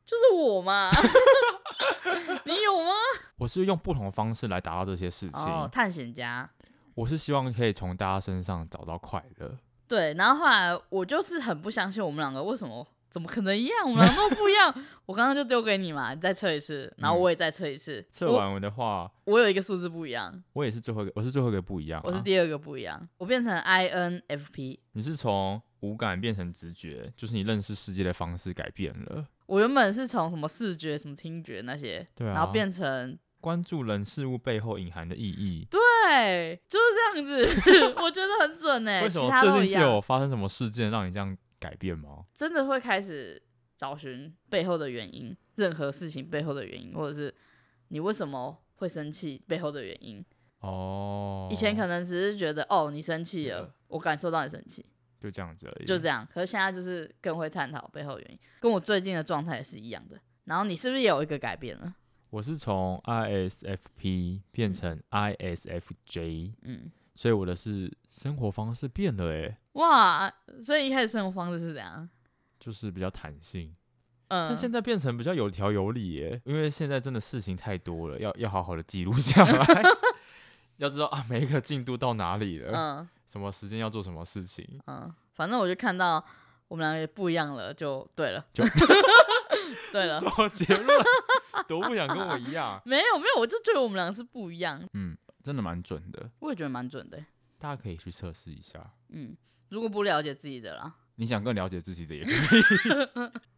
[0.05, 0.91] 就是我嘛。
[2.45, 2.91] 你有吗？
[3.37, 5.43] 我是用不同的方式来达到这些事情。
[5.43, 6.49] 哦，探险家，
[6.93, 9.57] 我是希望可以从大家身上找到快乐。
[9.87, 13.89] 对，然后后来我就是很不相信我们两个为什么怎么可能一样？
[13.89, 14.85] 我们两个都不一样。
[15.07, 18.05] 我刚刚就丢给你嘛，你再测一次，然后我也再测一次。
[18.11, 20.43] 测、嗯、完的话我，我有一个数字不一样。
[20.53, 22.03] 我也是最后一个，我是最后一个不一样、啊。
[22.05, 24.77] 我是第二个不一样，我变成 INFP。
[24.91, 29.25] 你是从五感变成直觉，就是你认识世界的方式改变了。
[29.49, 35.67] 我原本是从什么视觉、什么听觉那些，对啊，然后变成关注人事物背后隐含的意义。
[35.71, 39.01] 对，就是这样子， 我觉得很准哎。
[39.03, 42.25] 为什么最近是有发生什么事件让你这样改变吗？
[42.31, 43.41] 真的会开始
[43.75, 47.33] 找寻背后的原因，任何事情背后的原因，或者是
[47.87, 50.23] 你为什么会生气背后的原因。
[50.59, 54.85] 哦，以前可能只是觉得哦，你生气了，我感受到你生气。
[55.19, 56.27] 就这样子而已，就这样。
[56.33, 60.17] 可是现在就是更会探讨背后原因，跟我最近的状态也是一样的。
[60.45, 61.93] 然后你是不是也有一个改变了？
[62.31, 69.57] 我是从 ISFP 变成 ISFJ，嗯，所以我的是生活方式变了诶。
[69.73, 70.31] 哇，
[70.63, 72.07] 所以一开始生活方式是怎样？
[72.59, 73.75] 就是比较弹性，
[74.27, 79.83] 嗯，但现在变成比较有条有理耶，因为现在真的事情太多了，要要好好的记录下来，
[80.79, 83.09] 要知道啊每一个进度到哪里了，嗯。
[83.25, 84.67] 什么时间要做什么事情？
[84.87, 86.25] 嗯，反正我就看到
[86.67, 88.63] 我们两个也不一样了，就对了，就
[89.93, 90.19] 对了。
[90.19, 91.05] 什么结论？
[91.67, 92.81] 都不想跟我一样？
[92.85, 94.81] 没有没有，我就觉得我们两个是不一样。
[94.93, 96.27] 嗯，真的蛮准的。
[96.39, 97.23] 我也觉得蛮准的。
[97.59, 98.83] 大家可以去测试一下。
[99.09, 99.35] 嗯，
[99.69, 102.61] 如果不了解自己的啦，你想更了解自己的也可以。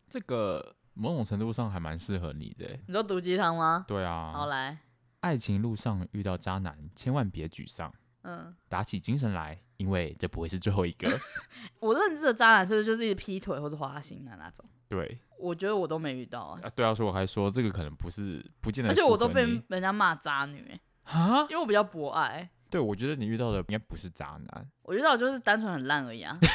[0.10, 2.78] 这个某种程度上还蛮适合你的。
[2.88, 3.86] 你说毒鸡汤吗？
[3.88, 4.34] 对啊。
[4.34, 4.78] 好来，
[5.22, 7.94] 爱情路上遇到渣男，千万别沮丧。
[8.24, 11.10] 嗯，打起精神来，因为这不会是最后一个。
[11.80, 14.64] 我认知的渣男是不是就是一直劈腿或者花心的那种？
[14.88, 16.60] 对，我觉得我都没遇到啊。
[16.62, 22.48] 啊，对啊，所以我还说这个可能不是不见得，而且我都被人家骂渣女啊，因为我比较博爱。
[22.70, 26.38] 对，我觉得你遇到的应该不是渣男，我遇到的就是单纯很烂而已啊。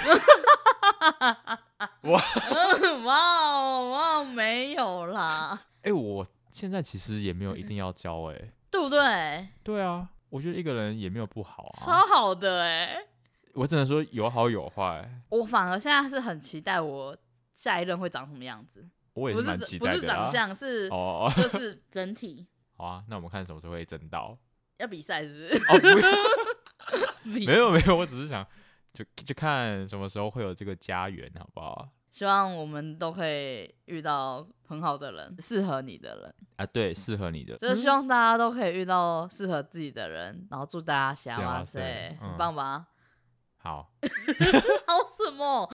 [2.03, 2.23] 哇
[3.05, 5.67] 哇哇，没有啦。
[5.83, 6.25] 哎、欸，我
[6.57, 9.47] 现在其实也没有一定要交哎、欸，对不对？
[9.63, 13.07] 对啊，我觉得一个人也没有不好啊，超好的哎、欸。
[13.53, 15.07] 我只能说有好有坏。
[15.29, 17.15] 我反而现在是很期待我
[17.53, 18.89] 下一任会长什么样子。
[19.13, 22.47] 我也是蛮期待的、啊不，不是长相，是哦，就是整体。
[22.73, 24.39] 好啊，那我们看什么时候会争到？
[24.79, 25.63] 要比赛是不是？
[25.69, 27.45] 哦，不用。
[27.47, 28.47] 没有没有，我只是想
[28.95, 31.87] 就就看什么时候会有这个家园，好不好？
[32.17, 41.31] 希望我们都可以遇到很好的人，适合你的人啊，对，适合你的，就是希望大家都可以遇到适合自己的人，然后祝大家幸
[41.67, 42.87] せ，嗯、很棒吧？
[43.61, 45.71] 好， 好什么？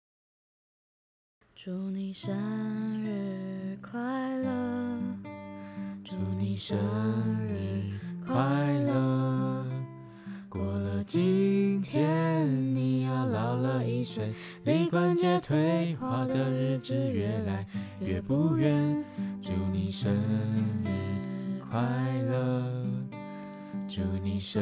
[1.57, 3.99] 祝你生日快
[4.39, 5.01] 乐！
[6.05, 6.79] 祝你生
[7.49, 8.37] 日快
[8.87, 9.38] 乐！
[11.09, 14.31] 今天，你要老了一岁，
[14.63, 17.67] 膝关节退化的日子越来
[17.99, 19.03] 越不远。
[19.41, 20.15] 祝你生
[20.85, 21.81] 日快
[22.29, 22.63] 乐！
[23.89, 24.61] 祝你生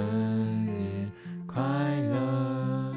[0.66, 1.09] 日
[1.49, 1.61] 快
[2.12, 2.94] 乐！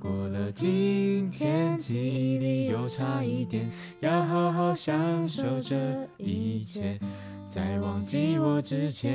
[0.00, 3.70] 过了今天，记忆里又差一点，
[4.00, 5.76] 要好好享受这
[6.18, 6.98] 一切，
[7.48, 9.14] 在忘记我之前。